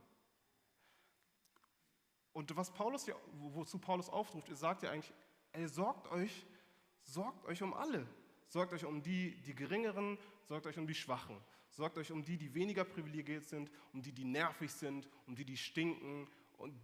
Und 2.36 2.54
was 2.54 2.70
Paulus 2.70 3.06
ja, 3.06 3.14
wozu 3.32 3.78
Paulus 3.78 4.10
aufruft, 4.10 4.50
er 4.50 4.56
sagt 4.56 4.82
ja 4.82 4.90
eigentlich, 4.90 5.10
ey, 5.52 5.66
sorgt 5.66 6.06
euch, 6.12 6.44
sorgt 7.00 7.46
euch 7.46 7.62
um 7.62 7.72
alle. 7.72 8.06
Sorgt 8.46 8.74
euch 8.74 8.84
um 8.84 9.02
die, 9.02 9.40
die 9.40 9.54
Geringeren, 9.54 10.18
sorgt 10.42 10.66
euch 10.66 10.76
um 10.76 10.86
die 10.86 10.94
Schwachen. 10.94 11.40
Sorgt 11.70 11.96
euch 11.96 12.12
um 12.12 12.22
die, 12.22 12.36
die 12.36 12.52
weniger 12.52 12.84
privilegiert 12.84 13.46
sind, 13.46 13.70
um 13.94 14.02
die, 14.02 14.12
die 14.12 14.26
nervig 14.26 14.70
sind, 14.70 15.08
um 15.26 15.34
die, 15.34 15.46
die 15.46 15.56
stinken 15.56 16.28
und 16.58 16.74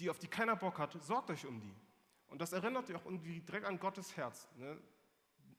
die, 0.00 0.10
auf 0.10 0.18
die 0.18 0.26
keiner 0.26 0.56
Bock 0.56 0.80
hat. 0.80 1.00
Sorgt 1.00 1.30
euch 1.30 1.46
um 1.46 1.60
die. 1.60 1.76
Und 2.26 2.40
das 2.40 2.52
erinnert 2.52 2.90
euch 2.90 2.96
auch 2.96 3.04
irgendwie 3.04 3.38
direkt 3.38 3.66
an 3.66 3.78
Gottes 3.78 4.16
Herz. 4.16 4.48
Ne? 4.56 4.82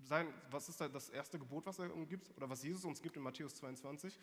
Sein, 0.01 0.33
was 0.51 0.67
ist 0.67 0.81
das 0.81 1.07
erste 1.07 1.39
Gebot, 1.39 1.65
was 1.65 1.79
er 1.79 1.95
uns 1.95 2.09
gibt? 2.09 2.29
Oder 2.35 2.49
was 2.49 2.61
Jesus 2.61 2.83
uns 2.83 3.01
gibt 3.01 3.15
in 3.15 3.23
Matthäus 3.23 3.55
22? 3.55 4.19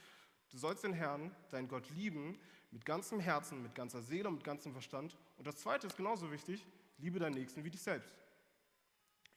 Du 0.50 0.58
sollst 0.58 0.84
den 0.84 0.92
Herrn, 0.92 1.34
deinen 1.50 1.68
Gott, 1.68 1.88
lieben 1.90 2.38
mit 2.70 2.84
ganzem 2.84 3.20
Herzen, 3.20 3.62
mit 3.62 3.74
ganzer 3.74 4.02
Seele 4.02 4.28
und 4.28 4.36
mit 4.36 4.44
ganzem 4.44 4.72
Verstand. 4.72 5.16
Und 5.38 5.46
das 5.46 5.56
zweite 5.56 5.86
ist 5.86 5.96
genauso 5.96 6.30
wichtig, 6.30 6.66
liebe 6.98 7.18
deinen 7.18 7.34
Nächsten 7.34 7.64
wie 7.64 7.70
dich 7.70 7.82
selbst. 7.82 8.12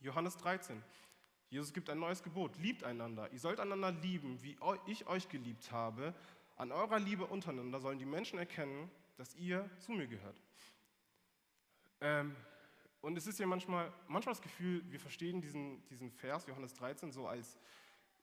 Johannes 0.02 0.38
13. 0.38 0.82
Jesus 1.50 1.74
gibt 1.74 1.90
ein 1.90 2.00
neues 2.00 2.22
Gebot, 2.22 2.58
liebt 2.58 2.84
einander. 2.84 3.32
Ihr 3.32 3.40
sollt 3.40 3.60
einander 3.60 3.92
lieben, 3.92 4.42
wie 4.44 4.58
ich 4.86 5.08
euch 5.08 5.30
geliebt 5.30 5.72
habe. 5.72 6.14
An 6.58 6.72
eurer 6.72 7.00
Liebe 7.00 7.26
untereinander 7.26 7.80
sollen 7.80 7.98
die 7.98 8.06
Menschen 8.06 8.38
erkennen, 8.38 8.90
dass 9.18 9.36
ihr 9.36 9.70
zu 9.80 9.92
mir 9.92 10.08
gehört. 10.08 10.42
Ähm, 12.02 12.36
und 13.02 13.18
es 13.18 13.28
ist 13.28 13.40
ja 13.40 13.48
manchmal, 13.48 13.92
manchmal 14.08 14.36
das 14.36 14.42
Gefühl, 14.42 14.84
wir 14.92 15.00
verstehen 15.00 15.42
diesen, 15.42 15.86
diesen 15.88 16.12
Vers, 16.12 16.46
Johannes 16.48 16.74
13, 16.74 17.12
so 17.12 17.28
als, 17.28 17.58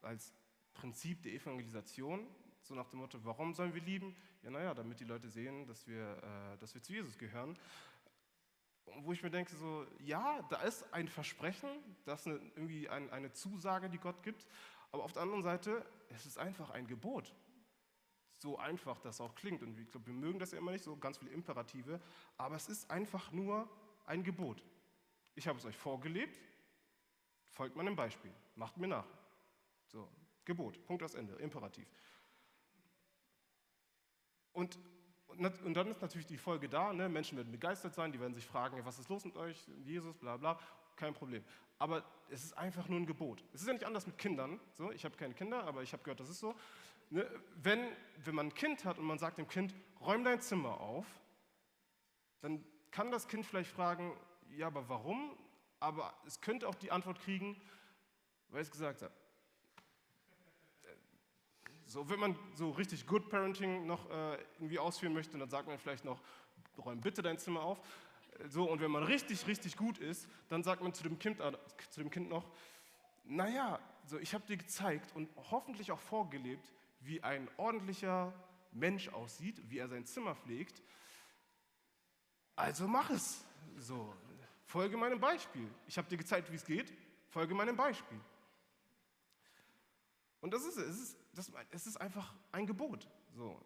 als 0.02 0.32
Prinzip 0.74 1.22
der 1.22 1.32
Evangelisation. 1.32 2.26
So 2.66 2.74
nach 2.74 2.88
dem 2.88 2.98
Motto, 2.98 3.24
warum 3.24 3.54
sollen 3.54 3.72
wir 3.74 3.80
lieben? 3.80 4.16
Ja, 4.42 4.50
naja, 4.50 4.74
damit 4.74 4.98
die 4.98 5.04
Leute 5.04 5.28
sehen, 5.28 5.68
dass 5.68 5.86
wir, 5.86 6.02
äh, 6.02 6.58
dass 6.58 6.74
wir 6.74 6.82
zu 6.82 6.92
Jesus 6.92 7.16
gehören. 7.16 7.56
Wo 9.02 9.12
ich 9.12 9.22
mir 9.22 9.30
denke, 9.30 9.54
so, 9.54 9.86
ja, 10.00 10.42
da 10.50 10.62
ist 10.62 10.92
ein 10.92 11.06
Versprechen, 11.06 11.68
das 12.04 12.22
ist 12.22 12.26
eine, 12.26 12.36
irgendwie 12.56 12.88
ein, 12.88 13.08
eine 13.10 13.32
Zusage, 13.32 13.88
die 13.88 13.98
Gott 13.98 14.20
gibt, 14.24 14.48
aber 14.90 15.04
auf 15.04 15.12
der 15.12 15.22
anderen 15.22 15.42
Seite, 15.42 15.86
es 16.08 16.26
ist 16.26 16.38
einfach 16.38 16.70
ein 16.70 16.88
Gebot. 16.88 17.32
So 18.38 18.58
einfach 18.58 18.98
das 18.98 19.20
auch 19.20 19.36
klingt. 19.36 19.62
Und 19.62 19.78
ich 19.78 19.88
glaube, 19.88 20.06
wir 20.06 20.14
mögen 20.14 20.40
das 20.40 20.50
ja 20.50 20.58
immer 20.58 20.72
nicht, 20.72 20.82
so 20.82 20.96
ganz 20.96 21.18
viele 21.18 21.30
Imperative, 21.30 22.00
aber 22.36 22.56
es 22.56 22.68
ist 22.68 22.90
einfach 22.90 23.30
nur 23.30 23.70
ein 24.06 24.24
Gebot. 24.24 24.64
Ich 25.36 25.46
habe 25.46 25.56
es 25.56 25.64
euch 25.64 25.76
vorgelebt, 25.76 26.40
folgt 27.48 27.76
meinem 27.76 27.94
Beispiel, 27.94 28.32
macht 28.56 28.76
mir 28.76 28.88
nach. 28.88 29.06
So, 29.86 30.08
Gebot, 30.44 30.84
Punkt 30.84 31.04
aus 31.04 31.14
Ende, 31.14 31.34
Imperativ. 31.34 31.86
Und, 34.56 34.78
und 35.28 35.74
dann 35.74 35.88
ist 35.88 36.00
natürlich 36.00 36.26
die 36.26 36.38
Folge 36.38 36.66
da, 36.66 36.90
ne? 36.90 37.10
Menschen 37.10 37.36
werden 37.36 37.52
begeistert 37.52 37.94
sein, 37.94 38.10
die 38.10 38.18
werden 38.18 38.32
sich 38.32 38.46
fragen, 38.46 38.82
was 38.86 38.98
ist 38.98 39.10
los 39.10 39.22
mit 39.26 39.36
euch, 39.36 39.68
Jesus, 39.84 40.16
bla 40.16 40.38
bla, 40.38 40.58
kein 40.96 41.12
Problem. 41.12 41.44
Aber 41.78 42.02
es 42.30 42.42
ist 42.42 42.56
einfach 42.56 42.88
nur 42.88 42.98
ein 42.98 43.04
Gebot. 43.04 43.44
Es 43.52 43.60
ist 43.60 43.66
ja 43.66 43.74
nicht 43.74 43.84
anders 43.84 44.06
mit 44.06 44.16
Kindern. 44.16 44.58
So, 44.78 44.90
ich 44.92 45.04
habe 45.04 45.14
keine 45.14 45.34
Kinder, 45.34 45.64
aber 45.64 45.82
ich 45.82 45.92
habe 45.92 46.02
gehört, 46.02 46.20
das 46.20 46.30
ist 46.30 46.38
so. 46.38 46.54
Ne? 47.10 47.30
Wenn, 47.62 47.86
wenn 48.24 48.34
man 48.34 48.46
ein 48.46 48.54
Kind 48.54 48.86
hat 48.86 48.96
und 48.96 49.04
man 49.04 49.18
sagt 49.18 49.36
dem 49.36 49.46
Kind, 49.46 49.74
räum 50.00 50.24
dein 50.24 50.40
Zimmer 50.40 50.80
auf, 50.80 51.04
dann 52.40 52.64
kann 52.90 53.10
das 53.10 53.28
Kind 53.28 53.44
vielleicht 53.44 53.70
fragen, 53.70 54.16
ja, 54.56 54.68
aber 54.68 54.88
warum? 54.88 55.36
Aber 55.80 56.14
es 56.24 56.40
könnte 56.40 56.66
auch 56.66 56.76
die 56.76 56.90
Antwort 56.90 57.20
kriegen, 57.20 57.60
weil 58.48 58.62
es 58.62 58.70
gesagt 58.70 59.02
hat. 59.02 59.12
So, 61.86 62.08
wenn 62.08 62.18
man 62.18 62.36
so 62.54 62.70
richtig 62.70 63.06
Good 63.06 63.28
Parenting 63.28 63.86
noch 63.86 64.10
äh, 64.10 64.38
irgendwie 64.58 64.78
ausführen 64.78 65.12
möchte, 65.12 65.38
dann 65.38 65.48
sagt 65.48 65.68
man 65.68 65.78
vielleicht 65.78 66.04
noch, 66.04 66.20
räum 66.78 67.00
bitte 67.00 67.22
dein 67.22 67.38
Zimmer 67.38 67.62
auf. 67.62 67.80
So, 68.48 68.68
und 68.70 68.80
wenn 68.80 68.90
man 68.90 69.04
richtig, 69.04 69.46
richtig 69.46 69.76
gut 69.76 69.98
ist, 69.98 70.28
dann 70.48 70.62
sagt 70.62 70.82
man 70.82 70.92
zu 70.92 71.04
dem 71.04 71.18
Kind, 71.18 71.40
äh, 71.40 71.52
zu 71.90 72.00
dem 72.00 72.10
kind 72.10 72.28
noch, 72.28 72.50
naja, 73.24 73.78
so, 74.04 74.18
ich 74.18 74.34
habe 74.34 74.44
dir 74.46 74.56
gezeigt 74.56 75.14
und 75.14 75.28
hoffentlich 75.50 75.92
auch 75.92 76.00
vorgelebt, 76.00 76.72
wie 77.00 77.22
ein 77.22 77.48
ordentlicher 77.56 78.32
Mensch 78.72 79.08
aussieht, 79.08 79.62
wie 79.68 79.78
er 79.78 79.88
sein 79.88 80.04
Zimmer 80.06 80.34
pflegt. 80.34 80.82
Also 82.56 82.88
mach 82.88 83.10
es. 83.10 83.44
So, 83.78 84.12
folge 84.64 84.96
meinem 84.96 85.20
Beispiel. 85.20 85.68
Ich 85.86 85.98
habe 85.98 86.08
dir 86.08 86.16
gezeigt, 86.16 86.50
wie 86.50 86.56
es 86.56 86.64
geht. 86.64 86.92
Folge 87.28 87.54
meinem 87.54 87.76
Beispiel. 87.76 88.18
Und 90.40 90.52
das 90.52 90.64
ist 90.64 90.76
es. 90.76 91.00
Ist, 91.00 91.16
das, 91.34 91.50
es 91.70 91.86
ist 91.86 92.00
einfach 92.00 92.34
ein 92.52 92.66
Gebot. 92.66 93.08
So. 93.34 93.60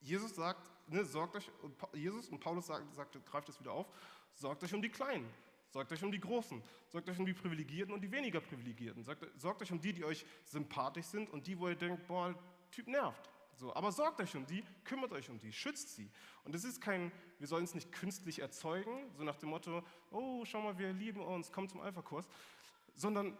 Jesus 0.00 0.34
sagt, 0.34 0.70
ne, 0.88 1.04
sorgt 1.04 1.36
euch, 1.36 1.50
Jesus 1.92 2.28
und 2.28 2.40
Paulus 2.40 2.66
sagt, 2.66 2.94
sagt, 2.94 3.26
greift 3.26 3.48
es 3.48 3.60
wieder 3.60 3.72
auf, 3.72 3.86
sorgt 4.34 4.64
euch 4.64 4.74
um 4.74 4.82
die 4.82 4.88
Kleinen, 4.88 5.28
sorgt 5.70 5.92
euch 5.92 6.02
um 6.02 6.10
die 6.10 6.18
Großen, 6.18 6.60
sorgt 6.88 7.08
euch 7.08 7.18
um 7.18 7.26
die 7.26 7.34
Privilegierten 7.34 7.94
und 7.94 8.00
die 8.00 8.10
weniger 8.10 8.40
Privilegierten, 8.40 9.04
sorgt, 9.04 9.24
sorgt 9.40 9.62
euch 9.62 9.70
um 9.70 9.80
die, 9.80 9.92
die 9.92 10.04
euch 10.04 10.26
sympathisch 10.44 11.06
sind 11.06 11.30
und 11.30 11.46
die, 11.46 11.58
wo 11.58 11.68
ihr 11.68 11.76
denkt, 11.76 12.06
boah, 12.08 12.34
Typ 12.72 12.88
nervt. 12.88 13.30
So, 13.54 13.74
aber 13.74 13.92
sorgt 13.92 14.20
euch 14.20 14.34
um 14.34 14.46
die, 14.46 14.64
kümmert 14.84 15.12
euch 15.12 15.28
um 15.28 15.38
die, 15.38 15.52
schützt 15.52 15.94
sie. 15.94 16.10
Und 16.42 16.54
es 16.54 16.64
ist 16.64 16.80
kein, 16.80 17.12
wir 17.38 17.46
sollen 17.46 17.64
es 17.64 17.74
nicht 17.74 17.92
künstlich 17.92 18.40
erzeugen, 18.40 19.10
so 19.14 19.22
nach 19.22 19.36
dem 19.36 19.50
Motto, 19.50 19.84
oh, 20.10 20.44
schau 20.44 20.62
mal, 20.62 20.78
wir 20.78 20.92
lieben 20.92 21.20
uns, 21.20 21.52
komm 21.52 21.68
zum 21.68 21.80
Alpha-Kurs, 21.80 22.26
sondern 22.94 23.36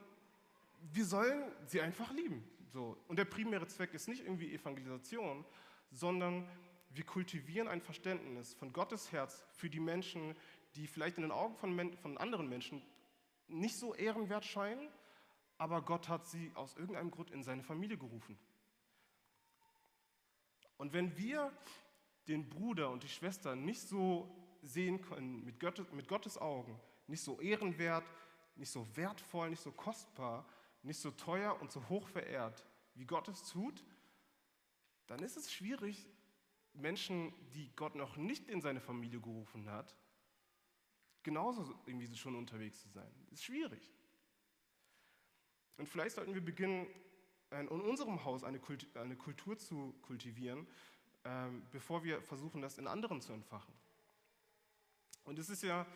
wir 0.93 1.05
sollen 1.05 1.45
sie 1.67 1.81
einfach 1.81 2.13
lieben. 2.13 2.45
So. 2.73 2.97
Und 3.09 3.19
der 3.19 3.25
primäre 3.25 3.67
Zweck 3.67 3.95
ist 3.95 4.09
nicht 4.09 4.23
irgendwie 4.23 4.55
Evangelisation, 4.55 5.45
sondern 5.91 6.49
wir 6.91 7.05
kultivieren 7.05 7.69
ein 7.69 7.81
Verständnis 7.81 8.55
von 8.55 8.73
Gottes 8.73 9.13
Herz 9.13 9.45
für 9.53 9.71
die 9.71 9.81
Menschen, 9.81 10.35
die 10.75 10.87
vielleicht 10.87 11.17
in 11.17 11.23
den 11.23 11.33
Augen 11.33 11.57
von, 11.57 11.97
von 11.99 12.19
anderen 12.19 12.49
Menschen 12.49 12.83
nicht 13.49 13.77
so 13.77 13.95
ehrenwert 13.95 14.45
scheinen, 14.45 14.89
aber 15.59 15.83
Gott 15.83 16.09
hat 16.09 16.27
sie 16.27 16.51
aus 16.55 16.77
irgendeinem 16.77 17.11
Grund 17.11 17.31
in 17.31 17.43
seine 17.43 17.63
Familie 17.63 17.99
gerufen. 17.99 18.39
Und 20.77 20.93
wenn 20.93 21.17
wir 21.17 21.53
den 22.29 22.49
Bruder 22.49 22.91
und 22.91 23.03
die 23.03 23.09
Schwester 23.09 23.55
nicht 23.55 23.81
so 23.81 24.35
sehen 24.63 25.01
können 25.01 25.45
mit 25.45 25.61
Gottes, 25.61 25.93
mit 25.93 26.09
Gottes 26.09 26.39
Augen, 26.39 26.81
nicht 27.07 27.23
so 27.23 27.41
ehrenwert, 27.41 28.05
nicht 28.57 28.71
so 28.71 28.87
wertvoll, 28.97 29.51
nicht 29.51 29.63
so 29.63 29.73
kostbar, 29.73 30.47
nicht 30.83 31.01
so 31.01 31.11
teuer 31.11 31.61
und 31.61 31.71
so 31.71 31.89
hoch 31.89 32.09
verehrt, 32.09 32.67
wie 32.95 33.05
Gott 33.05 33.29
es 33.29 33.45
tut, 33.45 33.85
dann 35.07 35.21
ist 35.21 35.37
es 35.37 35.53
schwierig, 35.53 36.09
Menschen, 36.75 37.33
die 37.53 37.71
Gott 37.77 37.95
noch 37.95 38.17
nicht 38.17 38.49
in 38.49 38.61
seine 38.61 38.81
Familie 38.81 39.21
gerufen 39.21 39.69
hat, 39.71 39.95
genauso 41.23 41.79
irgendwie 41.87 42.15
schon 42.17 42.35
unterwegs 42.35 42.81
zu 42.81 42.89
sein. 42.89 43.11
Das 43.25 43.33
ist 43.33 43.45
schwierig. 43.45 43.93
Und 45.77 45.89
vielleicht 45.89 46.17
sollten 46.17 46.35
wir 46.35 46.45
beginnen, 46.45 46.87
in 47.51 47.69
unserem 47.69 48.25
Haus 48.25 48.45
eine 48.45 48.59
Kultur 48.59 49.59
zu 49.59 49.95
kultivieren, 50.03 50.67
ähm, 51.25 51.63
bevor 51.71 52.03
wir 52.03 52.23
versuchen, 52.23 52.63
das 52.63 52.79
in 52.79 52.87
anderen 52.87 53.21
zu 53.21 53.33
entfachen. 53.33 53.75
Und 55.25 55.39
es 55.39 55.51
ist 55.51 55.63
ja 55.63 55.87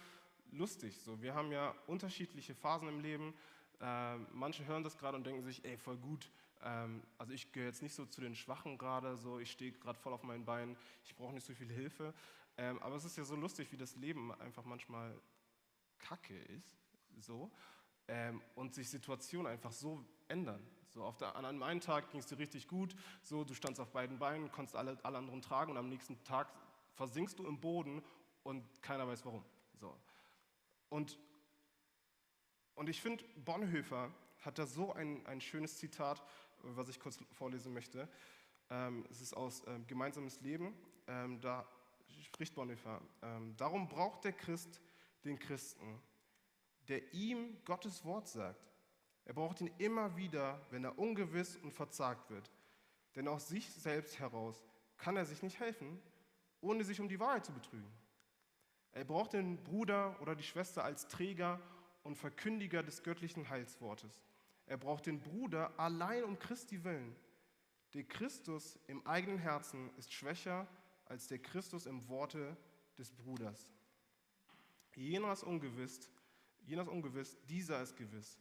lustig, 0.52 1.00
so 1.00 1.20
wir 1.20 1.34
haben 1.34 1.50
ja 1.50 1.74
unterschiedliche 1.86 2.54
Phasen 2.54 2.88
im 2.88 3.00
Leben. 3.00 3.34
Ähm, 3.80 4.26
manche 4.32 4.64
hören 4.66 4.84
das 4.84 4.96
gerade 4.96 5.16
und 5.16 5.24
denken 5.24 5.42
sich, 5.42 5.64
ey, 5.64 5.76
voll 5.76 5.96
gut. 5.96 6.30
Ähm, 6.62 7.02
also 7.18 7.32
ich 7.32 7.52
gehöre 7.52 7.68
jetzt 7.68 7.82
nicht 7.82 7.94
so 7.94 8.06
zu 8.06 8.20
den 8.20 8.34
Schwachen 8.34 8.78
gerade, 8.78 9.16
so 9.16 9.38
ich 9.38 9.50
stehe 9.50 9.72
gerade 9.72 9.98
voll 9.98 10.12
auf 10.12 10.22
meinen 10.22 10.44
Beinen, 10.44 10.76
ich 11.04 11.14
brauche 11.14 11.34
nicht 11.34 11.46
so 11.46 11.54
viel 11.54 11.70
Hilfe. 11.70 12.14
Ähm, 12.56 12.82
aber 12.82 12.96
es 12.96 13.04
ist 13.04 13.16
ja 13.16 13.24
so 13.24 13.36
lustig, 13.36 13.70
wie 13.72 13.76
das 13.76 13.96
Leben 13.96 14.32
einfach 14.40 14.64
manchmal 14.64 15.20
Kacke 15.98 16.38
ist, 16.38 16.76
so 17.20 17.50
ähm, 18.08 18.40
und 18.54 18.74
sich 18.74 18.88
Situationen 18.88 19.46
einfach 19.46 19.72
so 19.72 20.04
ändern. 20.28 20.64
So 20.88 21.04
auf 21.04 21.16
der, 21.18 21.36
an 21.36 21.44
einem 21.44 21.80
Tag 21.80 22.10
ging 22.10 22.20
es 22.20 22.26
dir 22.26 22.38
richtig 22.38 22.68
gut, 22.68 22.94
so 23.22 23.44
du 23.44 23.54
standst 23.54 23.80
auf 23.80 23.90
beiden 23.90 24.18
Beinen, 24.18 24.50
konntest 24.50 24.76
alle, 24.76 24.96
alle 25.02 25.18
anderen 25.18 25.42
tragen 25.42 25.72
und 25.72 25.76
am 25.76 25.88
nächsten 25.88 26.22
Tag 26.24 26.48
versinkst 26.94 27.38
du 27.38 27.46
im 27.46 27.60
Boden 27.60 28.02
und 28.42 28.64
keiner 28.82 29.06
weiß 29.06 29.24
warum. 29.26 29.44
So. 29.78 29.94
Und, 30.88 31.18
und 32.76 32.88
ich 32.88 33.00
finde, 33.00 33.24
Bonhoeffer 33.44 34.12
hat 34.42 34.58
da 34.58 34.66
so 34.66 34.92
ein, 34.92 35.26
ein 35.26 35.40
schönes 35.40 35.78
Zitat, 35.78 36.22
was 36.62 36.88
ich 36.88 37.00
kurz 37.00 37.18
vorlesen 37.32 37.72
möchte. 37.72 38.08
Ähm, 38.70 39.06
es 39.10 39.20
ist 39.20 39.34
aus 39.34 39.62
ähm, 39.66 39.86
Gemeinsames 39.86 40.40
Leben. 40.42 40.74
Ähm, 41.08 41.40
da 41.40 41.66
spricht 42.24 42.54
Bonhoeffer. 42.54 43.00
Ähm, 43.22 43.56
Darum 43.56 43.88
braucht 43.88 44.24
der 44.24 44.32
Christ 44.32 44.80
den 45.24 45.38
Christen, 45.38 46.00
der 46.88 47.12
ihm 47.14 47.56
Gottes 47.64 48.04
Wort 48.04 48.28
sagt. 48.28 48.70
Er 49.24 49.32
braucht 49.32 49.60
ihn 49.60 49.70
immer 49.78 50.16
wieder, 50.16 50.60
wenn 50.70 50.84
er 50.84 50.98
ungewiss 50.98 51.56
und 51.56 51.72
verzagt 51.72 52.30
wird. 52.30 52.50
Denn 53.16 53.26
aus 53.26 53.48
sich 53.48 53.72
selbst 53.72 54.18
heraus 54.18 54.62
kann 54.98 55.16
er 55.16 55.24
sich 55.24 55.42
nicht 55.42 55.58
helfen, 55.58 56.00
ohne 56.60 56.84
sich 56.84 57.00
um 57.00 57.08
die 57.08 57.18
Wahrheit 57.18 57.46
zu 57.46 57.52
betrügen. 57.52 57.90
Er 58.92 59.04
braucht 59.04 59.32
den 59.32 59.62
Bruder 59.62 60.20
oder 60.20 60.34
die 60.34 60.44
Schwester 60.44 60.84
als 60.84 61.08
Träger 61.08 61.60
und 62.06 62.16
Verkündiger 62.16 62.82
des 62.82 63.02
göttlichen 63.02 63.48
Heilswortes. 63.48 64.22
Er 64.66 64.76
braucht 64.76 65.06
den 65.06 65.20
Bruder 65.20 65.78
allein 65.78 66.24
um 66.24 66.38
Christi 66.38 66.82
willen. 66.84 67.14
Der 67.94 68.04
Christus 68.04 68.78
im 68.86 69.06
eigenen 69.06 69.38
Herzen 69.38 69.90
ist 69.96 70.12
schwächer 70.12 70.66
als 71.04 71.28
der 71.28 71.38
Christus 71.38 71.86
im 71.86 72.08
Worte 72.08 72.56
des 72.98 73.12
Bruders. 73.12 73.72
Jener 74.94 75.32
ist 75.32 75.42
ungewiss, 75.42 76.10
jener 76.64 76.82
ist 76.82 76.88
ungewiss, 76.88 77.36
dieser 77.48 77.82
ist 77.82 77.96
gewiss. 77.96 78.38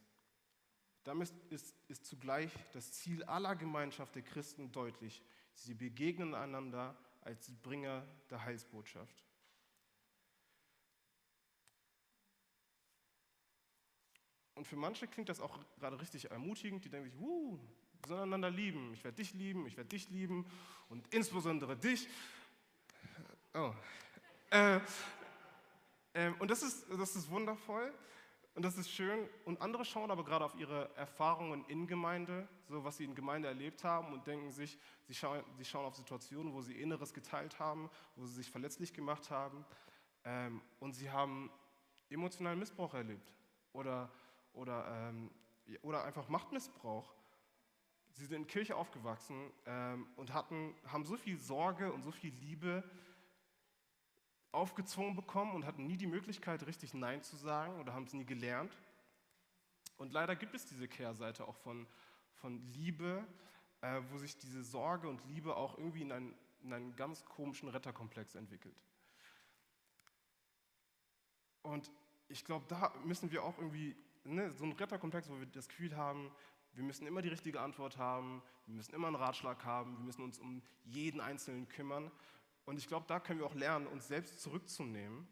Damit 1.04 1.30
ist, 1.50 1.74
ist 1.88 2.06
zugleich 2.06 2.50
das 2.72 2.92
Ziel 2.92 3.22
aller 3.24 3.54
Gemeinschaft 3.54 4.14
der 4.14 4.22
Christen 4.22 4.72
deutlich. 4.72 5.22
Sie 5.54 5.74
begegnen 5.74 6.34
einander 6.34 6.96
als 7.20 7.50
Bringer 7.62 8.06
der 8.30 8.42
Heilsbotschaft. 8.44 9.25
Und 14.56 14.66
für 14.66 14.76
manche 14.76 15.06
klingt 15.06 15.28
das 15.28 15.40
auch 15.40 15.58
gerade 15.78 16.00
richtig 16.00 16.30
ermutigend. 16.30 16.84
Die 16.84 16.88
denken 16.88 17.10
sich, 17.10 17.20
wuh, 17.20 17.58
wir 18.00 18.08
sollen 18.08 18.22
einander 18.22 18.50
lieben. 18.50 18.92
Ich 18.94 19.04
werde 19.04 19.16
dich 19.16 19.34
lieben, 19.34 19.66
ich 19.66 19.76
werde 19.76 19.88
dich 19.88 20.08
lieben 20.08 20.46
und 20.88 21.06
insbesondere 21.14 21.76
dich. 21.76 22.08
Oh. 23.54 23.72
Äh, 24.50 24.80
äh, 26.14 26.30
und 26.38 26.50
das 26.50 26.62
ist, 26.62 26.86
das 26.90 27.14
ist 27.14 27.30
wundervoll. 27.30 27.92
Und 28.54 28.64
das 28.64 28.78
ist 28.78 28.90
schön. 28.90 29.28
Und 29.44 29.60
andere 29.60 29.84
schauen 29.84 30.10
aber 30.10 30.24
gerade 30.24 30.46
auf 30.46 30.54
ihre 30.54 30.88
Erfahrungen 30.96 31.62
in 31.68 31.86
Gemeinde, 31.86 32.48
so 32.66 32.82
was 32.82 32.96
sie 32.96 33.04
in 33.04 33.14
Gemeinde 33.14 33.48
erlebt 33.48 33.84
haben 33.84 34.14
und 34.14 34.26
denken 34.26 34.50
sich, 34.50 34.78
sie 35.06 35.14
schauen, 35.14 35.44
sie 35.58 35.64
schauen 35.66 35.84
auf 35.84 35.94
Situationen, 35.94 36.54
wo 36.54 36.62
sie 36.62 36.72
Inneres 36.80 37.12
geteilt 37.12 37.58
haben, 37.58 37.90
wo 38.14 38.24
sie 38.24 38.32
sich 38.32 38.50
verletzlich 38.50 38.94
gemacht 38.94 39.30
haben. 39.30 39.66
Ähm, 40.24 40.62
und 40.80 40.94
sie 40.94 41.10
haben 41.10 41.50
emotionalen 42.08 42.58
Missbrauch 42.58 42.94
erlebt 42.94 43.30
oder, 43.74 44.10
oder, 44.56 44.86
ähm, 45.08 45.30
oder 45.82 46.04
einfach 46.04 46.28
Machtmissbrauch. 46.28 47.14
Sie 48.12 48.24
sind 48.24 48.36
in 48.36 48.46
Kirche 48.46 48.76
aufgewachsen 48.76 49.52
ähm, 49.66 50.06
und 50.16 50.32
hatten, 50.32 50.74
haben 50.86 51.04
so 51.04 51.16
viel 51.16 51.38
Sorge 51.38 51.92
und 51.92 52.02
so 52.02 52.10
viel 52.10 52.32
Liebe 52.34 52.82
aufgezwungen 54.52 55.14
bekommen 55.14 55.54
und 55.54 55.66
hatten 55.66 55.86
nie 55.86 55.98
die 55.98 56.06
Möglichkeit, 56.06 56.66
richtig 56.66 56.94
Nein 56.94 57.22
zu 57.22 57.36
sagen 57.36 57.78
oder 57.78 57.92
haben 57.92 58.04
es 58.04 58.14
nie 58.14 58.24
gelernt. 58.24 58.76
Und 59.98 60.12
leider 60.12 60.34
gibt 60.34 60.54
es 60.54 60.66
diese 60.66 60.88
Kehrseite 60.88 61.46
auch 61.46 61.56
von, 61.56 61.86
von 62.34 62.58
Liebe, 62.72 63.26
äh, 63.82 64.00
wo 64.10 64.18
sich 64.18 64.38
diese 64.38 64.62
Sorge 64.62 65.08
und 65.08 65.24
Liebe 65.26 65.56
auch 65.56 65.76
irgendwie 65.76 66.02
in 66.02 66.12
einen, 66.12 66.34
in 66.62 66.72
einen 66.72 66.96
ganz 66.96 67.24
komischen 67.24 67.68
Retterkomplex 67.68 68.34
entwickelt. 68.34 68.76
Und 71.62 71.90
ich 72.28 72.44
glaube, 72.44 72.64
da 72.68 72.94
müssen 73.04 73.30
wir 73.30 73.42
auch 73.44 73.58
irgendwie, 73.58 73.96
ne, 74.26 74.50
so 74.52 74.64
ein 74.64 74.72
Retterkomplex, 74.72 75.28
wo 75.28 75.38
wir 75.38 75.46
das 75.46 75.68
Gefühl 75.68 75.96
haben, 75.96 76.30
wir 76.72 76.84
müssen 76.84 77.06
immer 77.06 77.22
die 77.22 77.28
richtige 77.28 77.60
Antwort 77.60 77.96
haben, 77.96 78.42
wir 78.66 78.74
müssen 78.74 78.94
immer 78.94 79.06
einen 79.06 79.16
Ratschlag 79.16 79.64
haben, 79.64 79.96
wir 79.96 80.04
müssen 80.04 80.22
uns 80.22 80.38
um 80.38 80.62
jeden 80.84 81.20
Einzelnen 81.20 81.68
kümmern. 81.68 82.10
Und 82.66 82.78
ich 82.78 82.86
glaube, 82.86 83.06
da 83.08 83.18
können 83.20 83.38
wir 83.38 83.46
auch 83.46 83.54
lernen, 83.54 83.86
uns 83.86 84.08
selbst 84.08 84.40
zurückzunehmen. 84.40 85.26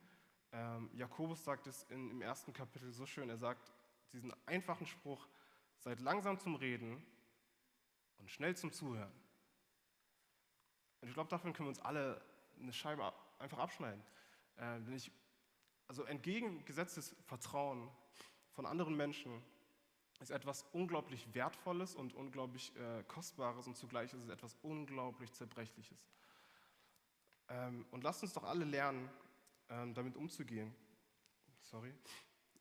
Ähm, 0.52 0.88
Jakobus 0.94 1.44
sagt 1.44 1.66
es 1.66 1.82
in, 1.84 2.10
im 2.10 2.22
ersten 2.22 2.52
Kapitel 2.52 2.92
so 2.92 3.04
schön. 3.06 3.28
Er 3.28 3.36
sagt 3.36 3.72
diesen 4.12 4.32
einfachen 4.46 4.86
Spruch: 4.86 5.28
Seid 5.78 6.00
langsam 6.00 6.38
zum 6.38 6.54
Reden 6.54 7.04
und 8.18 8.30
schnell 8.30 8.56
zum 8.56 8.72
Zuhören. 8.72 9.12
Und 11.00 11.08
ich 11.08 11.14
glaube, 11.14 11.28
davon 11.28 11.52
können 11.52 11.66
wir 11.66 11.70
uns 11.70 11.80
alle 11.80 12.22
eine 12.58 12.72
Scheibe 12.72 13.12
einfach 13.38 13.58
abschneiden. 13.58 14.02
Äh, 14.56 14.78
wenn 14.84 14.94
ich, 14.94 15.10
also 15.88 16.04
entgegengesetztes 16.04 17.14
Vertrauen 17.26 17.90
von 18.54 18.66
anderen 18.66 18.96
Menschen 18.96 19.42
ist 20.20 20.30
etwas 20.30 20.64
unglaublich 20.72 21.34
Wertvolles 21.34 21.94
und 21.94 22.14
unglaublich 22.14 22.74
äh, 22.76 23.02
Kostbares 23.04 23.66
und 23.66 23.76
zugleich 23.76 24.12
ist 24.12 24.22
es 24.22 24.28
etwas 24.28 24.56
unglaublich 24.62 25.32
Zerbrechliches. 25.32 26.08
Ähm, 27.48 27.84
und 27.90 28.04
lasst 28.04 28.22
uns 28.22 28.32
doch 28.32 28.44
alle 28.44 28.64
lernen, 28.64 29.10
ähm, 29.68 29.92
damit 29.92 30.16
umzugehen. 30.16 30.74
Sorry. 31.62 31.92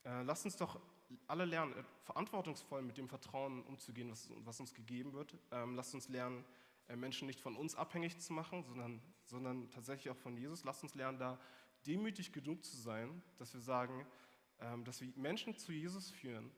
Äh, 0.03 0.23
lasst 0.23 0.45
uns 0.45 0.57
doch 0.57 0.79
alle 1.27 1.45
lernen, 1.45 1.73
äh, 1.77 1.83
verantwortungsvoll 2.03 2.81
mit 2.81 2.97
dem 2.97 3.07
Vertrauen 3.07 3.63
umzugehen, 3.63 4.09
was, 4.09 4.29
was 4.37 4.59
uns 4.59 4.73
gegeben 4.73 5.13
wird. 5.13 5.37
Ähm, 5.51 5.75
lasst 5.75 5.93
uns 5.93 6.09
lernen, 6.09 6.43
äh, 6.87 6.95
Menschen 6.95 7.27
nicht 7.27 7.39
von 7.39 7.55
uns 7.55 7.75
abhängig 7.75 8.19
zu 8.19 8.33
machen, 8.33 8.63
sondern, 8.63 9.01
sondern 9.25 9.69
tatsächlich 9.69 10.09
auch 10.09 10.17
von 10.17 10.35
Jesus. 10.35 10.63
Lasst 10.63 10.83
uns 10.83 10.95
lernen, 10.95 11.19
da 11.19 11.39
demütig 11.85 12.33
genug 12.33 12.63
zu 12.63 12.75
sein, 12.77 13.21
dass 13.37 13.53
wir 13.53 13.61
sagen, 13.61 14.05
dass 14.83 15.01
wir 15.01 15.11
Menschen 15.15 15.57
zu 15.57 15.71
Jesus 15.71 16.09
führen 16.11 16.51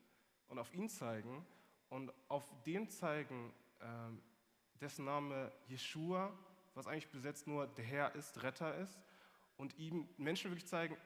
und 0.48 0.60
auf 0.60 0.74
ihn 0.74 0.90
zeigen 0.90 1.46
und 1.90 2.14
auf 2.28 2.46
den 2.66 2.90
zeigen, 2.90 3.54
ähm, 3.82 4.22
dessen 4.80 5.06
Name 5.06 5.52
Jeshua 5.68 6.32
was 6.76 6.88
eigentlich 6.88 7.10
besetzt 7.10 7.48
nur 7.48 7.68
der 7.68 7.86
Herr 7.86 8.14
ist, 8.16 8.44
Retter 8.44 8.76
ist, 8.76 9.00
und 9.58 9.78
ihm 9.80 10.08
Menschen 10.18 10.52
wirklich 10.52 10.68
zeigen, 10.68 10.98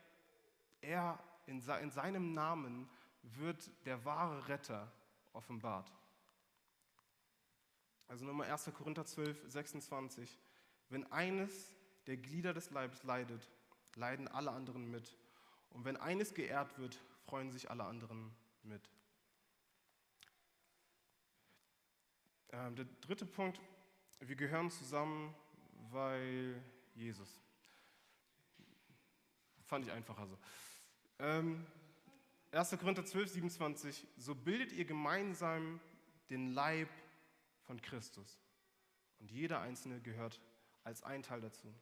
er 0.81 1.19
in, 1.45 1.61
seinem 1.61 2.33
Namen 2.33 2.89
wird 3.21 3.69
der 3.85 4.03
wahre 4.03 4.47
Retter 4.47 4.91
offenbart. 5.33 5.93
Also 8.07 8.25
nochmal 8.25 8.49
1. 8.49 8.71
Korinther 8.73 9.05
12, 9.05 9.43
26. 9.47 10.39
Wenn 10.89 11.09
eines 11.11 11.75
der 12.07 12.17
Glieder 12.17 12.53
des 12.53 12.71
Leibes 12.71 13.03
leidet, 13.03 13.47
leiden 13.95 14.27
alle 14.27 14.51
anderen 14.51 14.89
mit. 14.89 15.15
Und 15.71 15.85
wenn 15.85 15.97
eines 15.97 16.33
geehrt 16.33 16.77
wird, 16.77 16.99
freuen 17.25 17.51
sich 17.51 17.69
alle 17.69 17.83
anderen 17.83 18.31
mit. 18.63 18.89
Ähm, 22.51 22.75
der 22.75 22.85
dritte 23.01 23.25
Punkt, 23.25 23.59
wir 24.19 24.35
gehören 24.35 24.71
zusammen 24.71 25.35
weil 25.91 26.61
Jesus. 26.95 27.29
Fand 29.65 29.85
ich 29.85 29.91
einfacher 29.91 30.27
so. 30.27 30.37
Ähm, 31.19 31.65
1. 32.51 32.71
Korinther 32.79 33.05
12, 33.05 33.33
27. 33.33 34.07
So 34.17 34.33
bildet 34.33 34.71
ihr 34.71 34.85
gemeinsam 34.85 35.79
den 36.29 36.53
Leib 36.53 36.89
von 37.61 37.81
Christus. 37.81 38.39
Und 39.19 39.31
jeder 39.31 39.61
Einzelne 39.61 39.99
gehört 40.01 40.39
als 40.83 41.03
ein 41.03 41.21
Teil 41.21 41.41
dazu. 41.41 41.73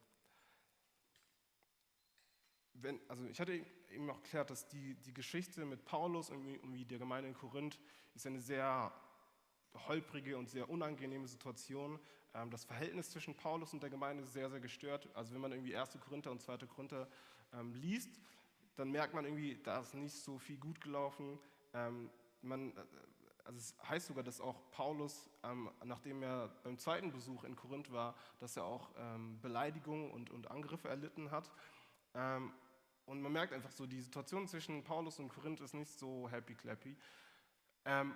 Wenn, 2.74 3.00
also 3.08 3.26
ich 3.26 3.40
hatte 3.40 3.66
eben 3.92 4.10
auch 4.10 4.18
erklärt, 4.18 4.50
dass 4.50 4.68
die, 4.68 4.96
die 4.96 5.14
Geschichte 5.14 5.66
mit 5.66 5.86
Paulus 5.86 6.30
und 6.30 6.46
irgendwie 6.46 6.86
der 6.86 7.00
Gemeinde 7.00 7.30
in 7.30 7.36
Korinth 7.36 7.80
ist 8.14 8.26
eine 8.26 8.42
sehr 8.42 8.92
holprige 9.88 10.38
und 10.38 10.50
sehr 10.50 10.70
unangenehme 10.70 11.28
Situation. 11.28 12.00
Ähm, 12.34 12.50
das 12.50 12.64
Verhältnis 12.66 13.10
zwischen 13.10 13.36
Paulus 13.36 13.74
und 13.74 13.82
der 13.82 13.90
Gemeinde 13.90 14.24
ist 14.24 14.34
sehr, 14.34 14.50
sehr 14.50 14.60
gestört. 14.60 15.10
Also 15.14 15.34
wenn 15.34 15.42
man 15.42 15.52
irgendwie 15.52 15.76
1. 15.76 15.98
Korinther 16.00 16.32
und 16.32 16.42
2. 16.42 16.58
Korinther 16.68 17.08
ähm, 17.54 17.74
liest, 17.74 18.20
dann 18.76 18.92
merkt 18.92 19.14
man 19.14 19.26
irgendwie, 19.26 19.60
da 19.64 19.80
ist 19.80 19.94
nicht 19.94 20.16
so 20.16 20.38
viel 20.38 20.58
gut 20.58 20.82
gelaufen. 20.82 21.40
Ähm, 21.74 22.10
man, 22.42 22.76
äh, 22.76 22.82
also 23.44 23.60
es 23.60 23.76
heißt 23.90 24.08
sogar, 24.08 24.24
dass 24.24 24.42
auch 24.42 24.70
Paulus, 24.72 25.30
nachdem 25.86 26.22
er 26.22 26.50
beim 26.64 26.78
zweiten 26.78 27.14
Besuch 27.14 27.46
in 27.46 27.56
Korinth 27.56 27.94
war, 27.94 28.14
dass 28.40 28.58
er 28.58 28.66
auch 28.66 28.90
Beleidigungen 29.42 30.12
und, 30.12 30.32
und, 30.32 30.52
Angriffe 30.52 30.90
erlitten 30.90 31.32
hat. 31.32 31.50
Und 33.08 33.22
man 33.22 33.32
merkt 33.32 33.54
einfach 33.54 33.72
so, 33.72 33.88
die 33.88 34.02
Situation 34.02 34.48
zwischen 34.48 34.84
Paulus 34.84 35.18
und 35.18 35.30
Korinth 35.30 35.62
ist 35.62 35.74
nicht 35.74 35.98
so 35.98 36.30
happy-clappy. 36.30 36.96
Ähm, 37.86 38.14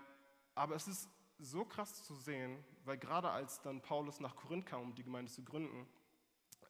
aber 0.53 0.75
es 0.75 0.87
ist 0.87 1.09
so 1.39 1.65
krass 1.65 2.03
zu 2.03 2.13
sehen, 2.13 2.63
weil 2.83 2.97
gerade 2.97 3.29
als 3.29 3.61
dann 3.61 3.81
Paulus 3.81 4.19
nach 4.19 4.35
Korinth 4.35 4.67
kam, 4.67 4.81
um 4.81 4.93
die 4.93 5.03
Gemeinde 5.03 5.31
zu 5.31 5.43
gründen, 5.43 5.87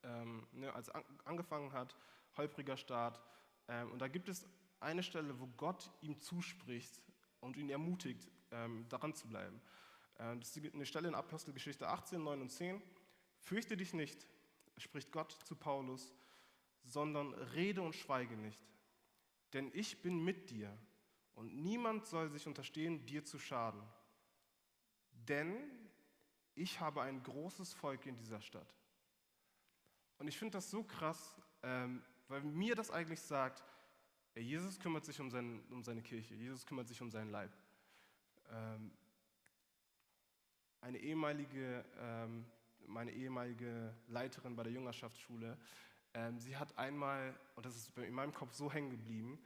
ähm, 0.03 0.47
ne, 0.53 0.73
als 0.73 0.89
an, 0.89 1.03
angefangen 1.25 1.73
hat, 1.73 1.97
holpriger 2.37 2.77
Start, 2.77 3.19
ähm, 3.67 3.91
und 3.91 3.99
da 3.99 4.07
gibt 4.07 4.29
es 4.29 4.47
eine 4.79 5.01
Stelle, 5.03 5.39
wo 5.39 5.47
Gott 5.57 5.91
ihm 6.01 6.19
zuspricht 6.19 7.01
und 7.39 7.57
ihn 7.57 7.69
ermutigt, 7.69 8.29
ähm, 8.51 8.85
daran 8.89 9.13
zu 9.13 9.27
bleiben. 9.27 9.61
Ähm, 10.19 10.39
das 10.39 10.55
ist 10.55 10.73
eine 10.73 10.85
Stelle 10.85 11.07
in 11.07 11.15
Apostelgeschichte 11.15 11.87
18, 11.87 12.23
9 12.23 12.41
und 12.41 12.49
10. 12.49 12.81
Fürchte 13.39 13.77
dich 13.77 13.93
nicht, 13.93 14.27
spricht 14.77 15.11
Gott 15.11 15.37
zu 15.45 15.55
Paulus, 15.55 16.13
sondern 16.83 17.33
rede 17.33 17.81
und 17.81 17.95
schweige 17.95 18.35
nicht. 18.35 18.61
Denn 19.53 19.71
ich 19.73 20.01
bin 20.01 20.23
mit 20.23 20.49
dir 20.49 20.75
und 21.35 21.55
niemand 21.55 22.05
soll 22.05 22.29
sich 22.29 22.47
unterstehen, 22.47 23.05
dir 23.05 23.23
zu 23.23 23.39
schaden 23.39 23.81
denn 25.27 25.57
ich 26.55 26.79
habe 26.79 27.01
ein 27.01 27.21
großes 27.23 27.73
Volk 27.73 28.05
in 28.05 28.17
dieser 28.17 28.41
Stadt. 28.41 28.75
Und 30.17 30.27
ich 30.27 30.37
finde 30.37 30.53
das 30.53 30.69
so 30.69 30.83
krass, 30.83 31.35
ähm, 31.63 32.03
weil 32.27 32.41
mir 32.41 32.75
das 32.75 32.91
eigentlich 32.91 33.21
sagt, 33.21 33.63
Jesus 34.35 34.79
kümmert 34.79 35.05
sich 35.05 35.19
um, 35.19 35.29
sein, 35.29 35.63
um, 35.69 35.83
seine 35.83 36.01
Kirche, 36.01 36.35
Jesus 36.35 36.65
kümmert 36.65 36.87
sich 36.87 37.01
um 37.01 37.09
seinen 37.09 37.31
Leib. 37.31 37.51
Ähm, 38.49 38.91
eine 40.81 40.97
ehemalige, 40.99 41.85
ähm, 41.97 42.45
meine 42.87 43.11
ehemalige 43.11 43.95
Leiterin 44.07 44.55
bei 44.55 44.63
der 44.63 44.71
Jüngerschaftsschule, 44.71 45.57
sie 46.37 46.57
hat 46.57 46.77
einmal, 46.77 47.39
und 47.55 47.65
das 47.65 47.75
ist 47.75 47.97
in 47.97 48.13
meinem 48.13 48.33
Kopf 48.33 48.53
so 48.53 48.71
hängen 48.71 48.89
geblieben, 48.89 49.39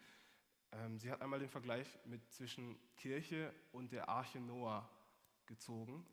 ähm, 0.71 0.97
sie 0.97 1.11
hat 1.11 1.21
einmal 1.21 1.39
den 1.39 1.49
Vergleich 1.49 1.87
mit 2.05 2.31
zwischen 2.31 2.77
Kirche 2.97 3.53
und 3.71 3.91
der 3.91 4.09
Arche 4.09 4.39
Noah 4.39 4.89
gezogen. 5.45 6.05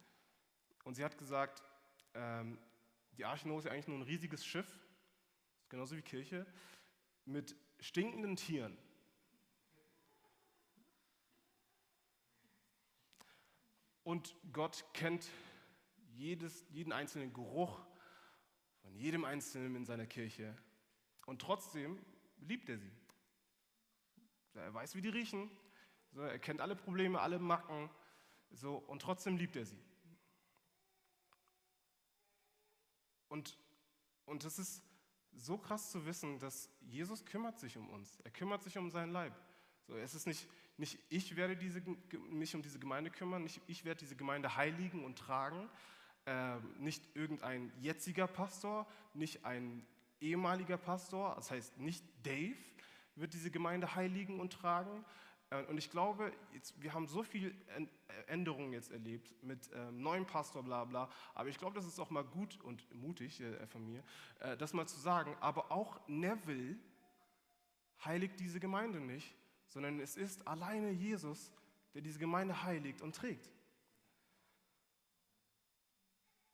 Und 0.84 0.94
sie 0.94 1.04
hat 1.04 1.16
gesagt, 1.18 1.62
ähm, 2.14 2.58
die 3.12 3.24
Arche 3.24 3.48
Noah 3.48 3.58
ist 3.58 3.64
ja 3.64 3.72
eigentlich 3.72 3.88
nur 3.88 3.98
ein 3.98 4.02
riesiges 4.02 4.44
Schiff, 4.44 4.68
genauso 5.68 5.96
wie 5.96 6.02
Kirche, 6.02 6.46
mit 7.24 7.56
stinkenden 7.80 8.36
Tieren. 8.36 8.76
Und 14.04 14.34
Gott 14.52 14.84
kennt 14.92 15.28
jedes, 16.14 16.64
jeden 16.70 16.92
einzelnen 16.92 17.32
Geruch 17.32 17.80
von 18.82 18.94
jedem 18.94 19.24
Einzelnen 19.24 19.76
in 19.76 19.84
seiner 19.84 20.06
Kirche. 20.06 20.56
Und 21.26 21.40
trotzdem 21.40 21.98
liebt 22.38 22.68
er 22.68 22.78
sie. 22.78 22.90
Er 24.54 24.74
weiß, 24.74 24.94
wie 24.94 25.00
die 25.00 25.08
riechen. 25.08 25.50
Er 26.14 26.38
kennt 26.38 26.60
alle 26.60 26.76
Probleme, 26.76 27.20
alle 27.20 27.38
Macken. 27.38 27.88
So, 28.50 28.76
und 28.76 29.00
trotzdem 29.00 29.36
liebt 29.36 29.56
er 29.56 29.64
sie. 29.64 29.82
Und, 33.28 33.58
und 34.26 34.44
es 34.44 34.58
ist 34.58 34.82
so 35.32 35.56
krass 35.56 35.90
zu 35.90 36.04
wissen, 36.04 36.38
dass 36.38 36.68
Jesus 36.82 37.24
kümmert 37.24 37.58
sich 37.58 37.78
um 37.78 37.88
uns. 37.88 38.20
Er 38.20 38.30
kümmert 38.30 38.62
sich 38.62 38.76
um 38.76 38.90
seinen 38.90 39.10
Leib. 39.10 39.34
So, 39.86 39.96
es 39.96 40.14
ist 40.14 40.26
nicht, 40.26 40.46
nicht 40.76 40.98
ich 41.08 41.34
werde 41.36 41.56
diese, 41.56 41.80
mich 42.30 42.54
um 42.54 42.62
diese 42.62 42.78
Gemeinde 42.78 43.10
kümmern, 43.10 43.42
nicht 43.42 43.62
ich 43.66 43.84
werde 43.84 44.00
diese 44.00 44.16
Gemeinde 44.16 44.56
heiligen 44.56 45.04
und 45.04 45.18
tragen, 45.18 45.70
äh, 46.26 46.56
nicht 46.78 47.04
irgendein 47.14 47.72
jetziger 47.80 48.26
Pastor, 48.26 48.86
nicht 49.14 49.44
ein 49.44 49.86
ehemaliger 50.20 50.76
Pastor, 50.76 51.34
das 51.36 51.50
heißt 51.50 51.78
nicht 51.78 52.04
Dave 52.22 52.56
wird 53.14 53.34
diese 53.34 53.50
Gemeinde 53.50 53.94
heiligen 53.94 54.40
und 54.40 54.52
tragen, 54.52 55.04
äh, 55.52 55.64
und 55.64 55.78
ich 55.78 55.90
glaube, 55.90 56.32
jetzt, 56.52 56.80
wir 56.82 56.92
haben 56.94 57.06
so 57.06 57.22
viele 57.22 57.50
äh, 57.50 57.86
Änderungen 58.26 58.72
jetzt 58.72 58.90
erlebt 58.90 59.34
mit 59.42 59.70
ähm, 59.74 60.02
neuem 60.02 60.26
Pastor, 60.26 60.62
bla 60.62 60.84
bla. 60.84 61.08
Aber 61.34 61.48
ich 61.48 61.58
glaube, 61.58 61.74
das 61.74 61.86
ist 61.86 61.98
auch 61.98 62.10
mal 62.10 62.24
gut 62.24 62.60
und 62.62 62.92
mutig 62.94 63.40
äh, 63.40 63.66
von 63.66 63.84
mir, 63.84 64.02
äh, 64.40 64.56
das 64.56 64.72
mal 64.72 64.86
zu 64.86 64.98
sagen. 64.98 65.36
Aber 65.40 65.70
auch 65.70 66.00
Neville 66.08 66.76
heiligt 68.04 68.40
diese 68.40 68.60
Gemeinde 68.60 69.00
nicht, 69.00 69.34
sondern 69.68 70.00
es 70.00 70.16
ist 70.16 70.46
alleine 70.46 70.90
Jesus, 70.90 71.52
der 71.94 72.02
diese 72.02 72.18
Gemeinde 72.18 72.62
heiligt 72.62 73.02
und 73.02 73.14
trägt. 73.14 73.50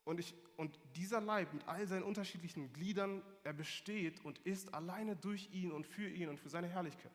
Und, 0.09 0.21
ich, 0.21 0.35
und 0.57 0.81
dieser 0.97 1.21
Leib 1.21 1.53
mit 1.53 1.68
all 1.68 1.87
seinen 1.87 2.03
unterschiedlichen 2.03 2.73
Gliedern, 2.73 3.23
er 3.44 3.53
besteht 3.53 4.25
und 4.25 4.38
ist 4.38 4.73
alleine 4.73 5.16
durch 5.16 5.51
ihn 5.53 5.71
und 5.71 5.87
für 5.87 6.09
ihn 6.09 6.31
und 6.31 6.40
für 6.40 6.49
seine 6.49 6.66
Herrlichkeit. 6.66 7.12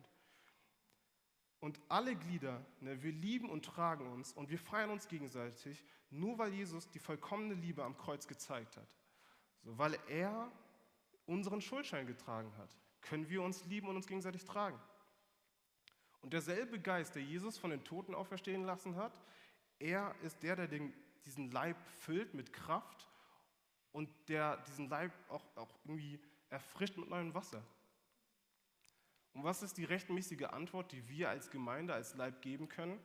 Und 1.59 1.79
alle 1.89 2.15
Glieder, 2.15 2.63
ne, 2.81 3.01
wir 3.01 3.11
lieben 3.11 3.49
und 3.49 3.65
tragen 3.65 4.05
uns 4.11 4.31
und 4.31 4.51
wir 4.51 4.59
feiern 4.59 4.91
uns 4.91 5.07
gegenseitig, 5.07 5.83
nur 6.11 6.37
weil 6.37 6.53
Jesus 6.53 6.87
die 6.91 6.99
vollkommene 6.99 7.55
Liebe 7.55 7.83
am 7.83 7.97
Kreuz 7.97 8.27
gezeigt 8.27 8.77
hat. 8.77 8.95
So, 9.63 9.75
weil 9.75 9.97
er 10.07 10.51
unseren 11.25 11.61
Schuldschein 11.61 12.05
getragen 12.05 12.55
hat, 12.59 12.77
können 13.01 13.27
wir 13.27 13.41
uns 13.41 13.65
lieben 13.65 13.87
und 13.87 13.95
uns 13.95 14.05
gegenseitig 14.05 14.45
tragen. 14.45 14.79
Und 16.21 16.31
derselbe 16.31 16.79
Geist, 16.79 17.15
der 17.15 17.23
Jesus 17.23 17.57
von 17.57 17.71
den 17.71 17.83
Toten 17.83 18.13
auferstehen 18.13 18.65
lassen 18.65 18.97
hat, 18.97 19.19
er 19.79 20.13
ist 20.21 20.43
der, 20.43 20.55
der 20.55 20.67
den, 20.67 20.93
diesen 21.25 21.51
Leib 21.51 21.77
füllt 22.01 22.33
mit 22.33 22.53
Kraft 22.53 23.07
und 23.91 24.09
der 24.27 24.57
diesen 24.63 24.89
Leib 24.89 25.11
auch, 25.29 25.45
auch 25.55 25.79
irgendwie 25.83 26.19
erfrischt 26.49 26.97
mit 26.97 27.09
neuem 27.09 27.33
Wasser. 27.33 27.63
Und 29.33 29.43
was 29.43 29.63
ist 29.63 29.77
die 29.77 29.85
rechtmäßige 29.85 30.43
Antwort, 30.43 30.91
die 30.91 31.07
wir 31.09 31.29
als 31.29 31.49
Gemeinde, 31.49 31.93
als 31.93 32.15
Leib 32.15 32.41
geben 32.41 32.69
können? 32.69 32.99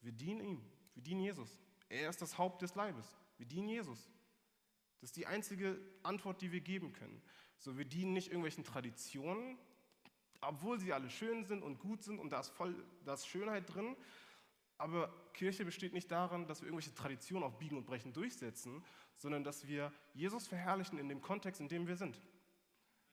Wir 0.00 0.12
dienen 0.12 0.40
ihm, 0.40 0.62
wir 0.94 1.02
dienen 1.02 1.20
Jesus. 1.20 1.60
Er 1.88 2.10
ist 2.10 2.20
das 2.20 2.36
Haupt 2.36 2.62
des 2.62 2.74
Leibes. 2.74 3.16
Wir 3.36 3.46
dienen 3.46 3.68
Jesus. 3.68 4.10
Das 5.00 5.10
ist 5.10 5.16
die 5.16 5.26
einzige 5.26 5.78
Antwort, 6.02 6.42
die 6.42 6.50
wir 6.50 6.60
geben 6.60 6.92
können. 6.92 7.22
So, 7.58 7.78
wir 7.78 7.84
dienen 7.84 8.12
nicht 8.12 8.28
irgendwelchen 8.28 8.64
Traditionen, 8.64 9.58
obwohl 10.40 10.78
sie 10.78 10.92
alle 10.92 11.10
schön 11.10 11.44
sind 11.44 11.62
und 11.62 11.78
gut 11.78 12.02
sind 12.02 12.18
und 12.18 12.30
da 12.30 12.40
ist 12.40 12.50
voll, 12.50 12.74
da 13.04 13.14
ist 13.14 13.26
Schönheit 13.26 13.72
drin. 13.72 13.96
Aber 14.78 15.12
Kirche 15.34 15.64
besteht 15.64 15.92
nicht 15.92 16.10
daran, 16.10 16.46
dass 16.46 16.60
wir 16.60 16.68
irgendwelche 16.68 16.94
Traditionen 16.94 17.44
auf 17.44 17.58
Biegen 17.58 17.76
und 17.76 17.84
Brechen 17.84 18.12
durchsetzen, 18.12 18.82
sondern 19.16 19.44
dass 19.44 19.66
wir 19.66 19.92
Jesus 20.14 20.46
verherrlichen 20.46 20.98
in 20.98 21.08
dem 21.08 21.20
Kontext, 21.20 21.60
in 21.60 21.68
dem 21.68 21.86
wir 21.86 21.96
sind. 21.96 22.20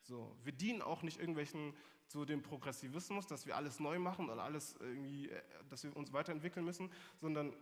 So, 0.03 0.35
wir 0.43 0.51
dienen 0.51 0.83
auch 0.83 1.01
nicht 1.01 1.19
irgendwelchen 1.19 1.73
zu 2.07 2.25
dem 2.25 2.43
Progressivismus, 2.43 3.25
dass 3.25 3.47
wir 3.47 3.55
alles 3.55 3.79
neu 3.79 3.97
machen 3.97 4.29
und 4.29 4.39
alles 4.39 4.75
irgendwie, 4.79 5.29
äh, 5.29 5.41
dass 5.69 5.83
wir 5.83 5.95
uns 5.97 6.13
weiterentwickeln 6.13 6.63
müssen, 6.63 6.91
sondern 7.19 7.55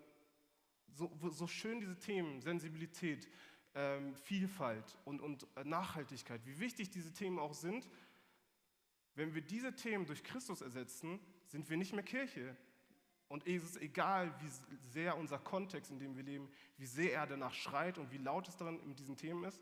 so, 0.91 1.11
so 1.29 1.47
schön 1.47 1.79
diese 1.79 1.97
Themen, 1.97 2.41
Sensibilität, 2.41 3.29
ähm, 3.73 4.15
Vielfalt 4.15 4.97
und, 5.05 5.21
und 5.21 5.47
Nachhaltigkeit, 5.65 6.45
wie 6.45 6.59
wichtig 6.59 6.89
diese 6.89 7.13
Themen 7.13 7.39
auch 7.39 7.53
sind, 7.53 7.89
wenn 9.15 9.33
wir 9.33 9.41
diese 9.41 9.73
Themen 9.73 10.05
durch 10.05 10.23
Christus 10.23 10.61
ersetzen, 10.61 11.19
sind 11.47 11.69
wir 11.69 11.77
nicht 11.77 11.93
mehr 11.93 12.03
Kirche. 12.03 12.55
Und 13.33 13.47
es 13.47 13.63
ist 13.63 13.81
egal, 13.81 14.31
wie 14.41 14.77
sehr 14.91 15.17
unser 15.17 15.39
Kontext, 15.39 15.89
in 15.89 15.97
dem 15.97 16.15
wir 16.15 16.21
leben, 16.21 16.51
wie 16.77 16.85
sehr 16.85 17.13
er 17.13 17.25
danach 17.25 17.51
schreit 17.51 17.97
und 17.97 18.11
wie 18.11 18.19
laut 18.19 18.47
es 18.47 18.57
daran 18.57 18.79
mit 18.87 18.99
diesen 18.99 19.17
Themen 19.17 19.43
ist, 19.43 19.59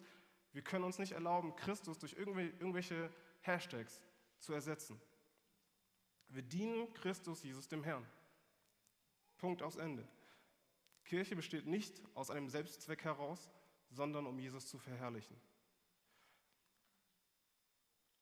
wir 0.52 0.62
können 0.62 0.84
uns 0.84 1.00
nicht 1.00 1.14
erlauben, 1.14 1.56
Christus 1.56 1.98
durch 1.98 2.12
irgendwelche 2.12 3.10
Hashtags 3.40 4.02
zu 4.40 4.52
ersetzen. 4.52 5.00
Wir 6.28 6.42
dienen 6.42 6.92
Christus 6.96 7.44
Jesus 7.44 7.70
dem 7.70 7.82
Herrn. 7.86 8.06
Punkt 9.38 9.64
aus 9.64 9.78
Ende. 9.78 10.06
Kirche 11.06 11.38
besteht 11.38 11.66
nicht 11.66 12.04
aus 12.14 12.30
einem 12.30 12.50
Selbstzweck 12.50 13.06
heraus, 13.06 13.50
sondern 13.90 14.28
um 14.28 14.38
Jesus 14.38 14.68
zu 14.68 14.80
verherrlichen. 14.80 15.40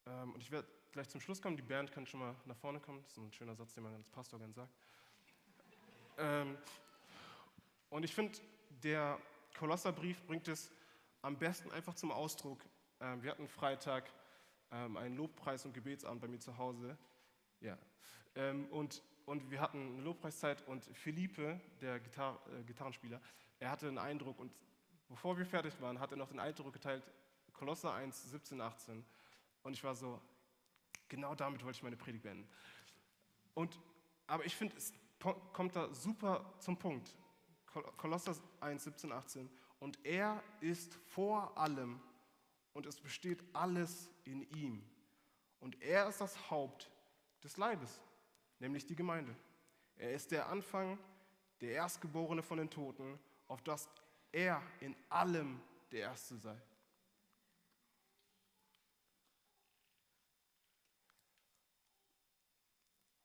ähm, 0.05 0.31
und 0.31 0.43
ich 0.43 0.51
werde 0.51 0.67
gleich 0.91 1.09
zum 1.09 1.21
Schluss 1.21 1.41
kommen, 1.41 1.57
die 1.57 1.63
Band 1.63 1.91
kann 1.91 2.05
schon 2.05 2.19
mal 2.19 2.35
nach 2.45 2.57
vorne 2.57 2.79
kommen, 2.79 3.01
das 3.01 3.13
ist 3.13 3.17
ein 3.17 3.33
schöner 3.33 3.55
Satz, 3.55 3.73
den 3.73 3.83
man 3.83 3.95
als 3.95 4.09
Pastor 4.09 4.38
gerne 4.38 4.53
sagt. 4.53 4.75
Ähm, 6.19 6.58
und 7.89 8.03
ich 8.03 8.13
finde, 8.13 8.38
der 8.84 9.17
Kolosserbrief 9.58 10.21
bringt 10.27 10.47
es 10.47 10.71
am 11.21 11.38
besten 11.38 11.71
einfach 11.71 11.95
zum 11.95 12.12
Ausdruck. 12.12 12.60
Ähm, 12.99 13.23
wir 13.23 13.32
hatten 13.32 13.47
Freitag 13.47 14.12
ähm, 14.71 14.97
einen 14.97 15.17
Lobpreis- 15.17 15.65
und 15.65 15.73
Gebetsabend 15.73 16.21
bei 16.21 16.27
mir 16.27 16.39
zu 16.39 16.58
Hause. 16.58 16.97
Ja. 17.62 17.77
Und, 18.69 19.01
und 19.25 19.51
wir 19.51 19.60
hatten 19.60 19.95
eine 19.95 20.01
Lobpreiszeit 20.01 20.65
und 20.67 20.86
Philippe, 20.86 21.60
der 21.82 21.99
Gitar 21.99 22.39
äh, 22.58 22.63
Gitarrenspieler, 22.63 23.19
er 23.60 23.71
hatte 23.71 23.88
einen 23.88 23.97
Eindruck 23.97 24.39
und 24.39 24.53
bevor 25.10 25.38
wir 25.38 25.45
fertig 25.45 25.73
waren, 25.82 25.99
hat 25.99 26.12
er 26.12 26.17
noch 26.17 26.29
den 26.29 26.39
Eindruck 26.39 26.71
geteilt, 26.71 27.03
Kolosser 27.51 27.93
1, 27.93 28.32
17, 28.32 28.62
18. 28.62 29.03
Und 29.63 29.73
ich 29.73 29.84
war 29.84 29.93
so, 29.93 30.21
genau 31.10 31.36
damit 31.36 31.63
wollte 31.63 31.77
ich 31.77 31.84
meine 31.84 31.97
Predigt 31.97 32.23
beenden. 32.23 32.47
Und, 33.55 33.77
aber 34.27 34.45
ich 34.45 34.55
finde, 34.55 34.77
es 34.77 34.93
kommt 35.19 35.75
da 35.75 35.93
super 35.93 36.53
zum 36.60 36.77
Punkt. 36.77 37.15
Kolosser 37.97 38.36
1, 38.62 38.84
17, 38.84 39.12
18. 39.12 39.49
Und 39.79 40.03
er 40.05 40.41
ist 40.62 40.93
vor 40.93 41.58
allem 41.58 42.01
und 42.73 42.86
es 42.86 42.99
besteht 42.99 43.43
alles 43.53 44.10
in 44.23 44.41
ihm. 44.55 44.84
Und 45.60 45.82
er 45.82 46.08
ist 46.08 46.21
das 46.21 46.49
Haupt 46.49 46.89
des 47.43 47.58
Leibes, 47.58 48.01
nämlich 48.60 48.86
die 48.86 48.95
Gemeinde. 48.95 49.36
Er 49.97 50.13
ist 50.13 50.32
der 50.32 50.47
Anfang, 50.47 50.97
der 51.62 51.71
Erstgeborene 51.71 52.41
von 52.41 52.58
den 52.58 52.69
Toten, 52.69 53.19
auf 53.47 53.62
das 53.62 53.89
er 54.32 54.62
in 54.79 54.95
allem 55.10 55.62
der 55.91 56.01
Erste 56.01 56.38
sei. 56.38 56.55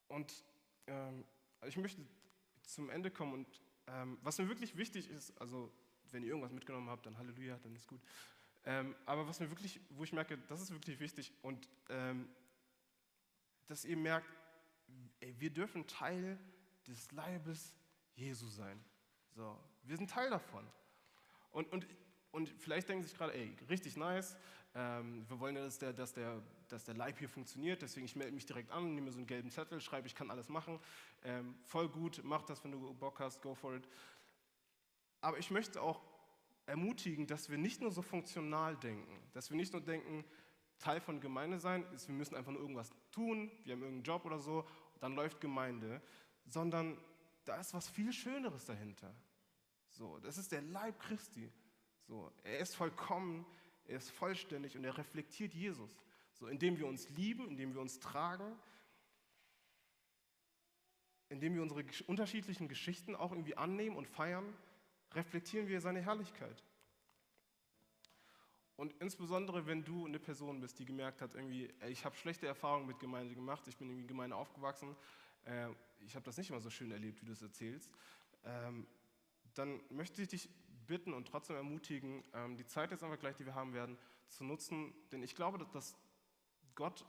Und 0.08 0.44
ähm, 0.86 1.24
ich 1.66 1.76
möchte 1.76 2.02
zum 2.62 2.90
Ende 2.90 3.10
kommen 3.10 3.32
und 3.32 3.60
ähm, 3.86 4.18
was 4.22 4.38
mir 4.38 4.48
wirklich 4.48 4.76
wichtig 4.76 5.10
ist, 5.10 5.38
also 5.40 5.72
wenn 6.10 6.22
ihr 6.22 6.30
irgendwas 6.30 6.52
mitgenommen 6.52 6.88
habt, 6.88 7.06
dann 7.06 7.18
Halleluja, 7.18 7.58
dann 7.62 7.74
ist 7.74 7.86
gut. 7.86 8.00
Ähm, 8.64 8.94
aber 9.04 9.26
was 9.26 9.40
mir 9.40 9.50
wirklich, 9.50 9.80
wo 9.90 10.04
ich 10.04 10.12
merke, 10.12 10.38
das 10.48 10.60
ist 10.62 10.70
wirklich 10.70 10.98
wichtig 11.00 11.32
und 11.42 11.68
ähm, 11.90 12.28
dass 13.66 13.84
ihr 13.84 13.96
merkt, 13.96 14.28
ey, 15.20 15.34
wir 15.38 15.50
dürfen 15.50 15.86
Teil 15.86 16.38
des 16.86 17.10
Leibes 17.12 17.74
Jesu 18.14 18.48
sein. 18.48 18.82
So, 19.34 19.58
wir 19.82 19.96
sind 19.96 20.10
Teil 20.10 20.30
davon. 20.30 20.66
Und, 21.50 21.70
und, 21.72 21.86
und 22.30 22.48
vielleicht 22.48 22.88
denken 22.88 23.04
sich 23.04 23.16
gerade, 23.16 23.34
ey, 23.34 23.56
richtig 23.68 23.96
nice, 23.96 24.36
ähm, 24.74 25.28
wir 25.28 25.38
wollen 25.38 25.56
ja, 25.56 25.62
dass 25.62 25.78
der, 25.78 25.92
dass, 25.92 26.12
der, 26.12 26.42
dass 26.68 26.84
der 26.84 26.94
Leib 26.94 27.18
hier 27.18 27.28
funktioniert, 27.28 27.82
deswegen 27.82 28.06
ich 28.06 28.16
melde 28.16 28.32
mich 28.32 28.46
direkt 28.46 28.70
an, 28.70 28.94
nehme 28.94 29.10
so 29.10 29.18
einen 29.18 29.26
gelben 29.26 29.50
Zettel, 29.50 29.80
schreibe, 29.80 30.06
ich 30.06 30.14
kann 30.14 30.30
alles 30.30 30.48
machen. 30.48 30.78
Ähm, 31.22 31.54
voll 31.64 31.88
gut, 31.88 32.20
mach 32.24 32.42
das, 32.42 32.62
wenn 32.64 32.72
du 32.72 32.94
Bock 32.94 33.20
hast, 33.20 33.42
go 33.42 33.54
for 33.54 33.74
it. 33.74 33.88
Aber 35.20 35.38
ich 35.38 35.50
möchte 35.50 35.80
auch 35.80 36.02
ermutigen, 36.66 37.26
dass 37.26 37.50
wir 37.50 37.58
nicht 37.58 37.80
nur 37.80 37.90
so 37.90 38.02
funktional 38.02 38.76
denken, 38.76 39.22
dass 39.32 39.50
wir 39.50 39.56
nicht 39.56 39.72
nur 39.72 39.82
denken, 39.82 40.24
Teil 40.78 41.00
von 41.00 41.20
Gemeinde 41.20 41.58
sein 41.58 41.84
ist, 41.94 42.08
wir 42.08 42.14
müssen 42.14 42.34
einfach 42.34 42.52
nur 42.52 42.60
irgendwas 42.60 42.90
tun, 43.10 43.50
wir 43.64 43.74
haben 43.74 43.82
irgendeinen 43.82 44.02
Job 44.02 44.24
oder 44.24 44.38
so, 44.38 44.66
dann 45.00 45.14
läuft 45.14 45.40
Gemeinde, 45.40 46.02
sondern 46.46 46.98
da 47.44 47.56
ist 47.56 47.74
was 47.74 47.88
viel 47.88 48.12
Schöneres 48.12 48.64
dahinter. 48.64 49.14
So, 49.88 50.18
das 50.18 50.38
ist 50.38 50.50
der 50.52 50.62
Leib 50.62 50.98
Christi. 51.00 51.50
So, 52.06 52.32
er 52.42 52.58
ist 52.58 52.74
vollkommen, 52.74 53.46
er 53.86 53.98
ist 53.98 54.10
vollständig 54.10 54.76
und 54.76 54.84
er 54.84 54.96
reflektiert 54.96 55.54
Jesus. 55.54 55.90
So, 56.34 56.46
indem 56.48 56.78
wir 56.78 56.86
uns 56.86 57.08
lieben, 57.10 57.48
indem 57.48 57.74
wir 57.74 57.80
uns 57.80 58.00
tragen, 58.00 58.56
indem 61.28 61.54
wir 61.54 61.62
unsere 61.62 61.84
unterschiedlichen 62.06 62.68
Geschichten 62.68 63.16
auch 63.16 63.32
irgendwie 63.32 63.56
annehmen 63.56 63.96
und 63.96 64.06
feiern, 64.06 64.44
reflektieren 65.12 65.68
wir 65.68 65.80
seine 65.80 66.00
Herrlichkeit. 66.00 66.62
Und 68.76 68.92
insbesondere, 69.00 69.66
wenn 69.66 69.84
du 69.84 70.06
eine 70.06 70.18
Person 70.18 70.60
bist, 70.60 70.78
die 70.80 70.84
gemerkt 70.84 71.22
hat, 71.22 71.34
irgendwie, 71.34 71.72
ich 71.88 72.04
habe 72.04 72.16
schlechte 72.16 72.46
Erfahrungen 72.46 72.86
mit 72.86 72.98
Gemeinde 72.98 73.34
gemacht, 73.34 73.66
ich 73.68 73.76
bin 73.76 73.88
irgendwie 73.88 74.02
in 74.02 74.08
Gemeinde 74.08 74.34
aufgewachsen, 74.34 74.96
äh, 75.44 75.68
ich 76.00 76.16
habe 76.16 76.24
das 76.24 76.36
nicht 76.36 76.50
immer 76.50 76.60
so 76.60 76.70
schön 76.70 76.90
erlebt, 76.90 77.22
wie 77.22 77.26
du 77.26 77.32
es 77.32 77.42
erzählst, 77.42 77.90
ähm, 78.44 78.86
dann 79.54 79.80
möchte 79.90 80.20
ich 80.20 80.28
dich 80.28 80.48
bitten 80.86 81.14
und 81.14 81.28
trotzdem 81.28 81.56
ermutigen, 81.56 82.24
ähm, 82.34 82.56
die 82.56 82.66
Zeit 82.66 82.90
jetzt 82.90 83.04
einfach 83.04 83.18
gleich, 83.18 83.36
die 83.36 83.46
wir 83.46 83.54
haben 83.54 83.72
werden, 83.72 83.96
zu 84.28 84.42
nutzen, 84.42 84.92
denn 85.12 85.22
ich 85.22 85.36
glaube, 85.36 85.64
dass, 85.72 85.96
Gott 86.74 87.04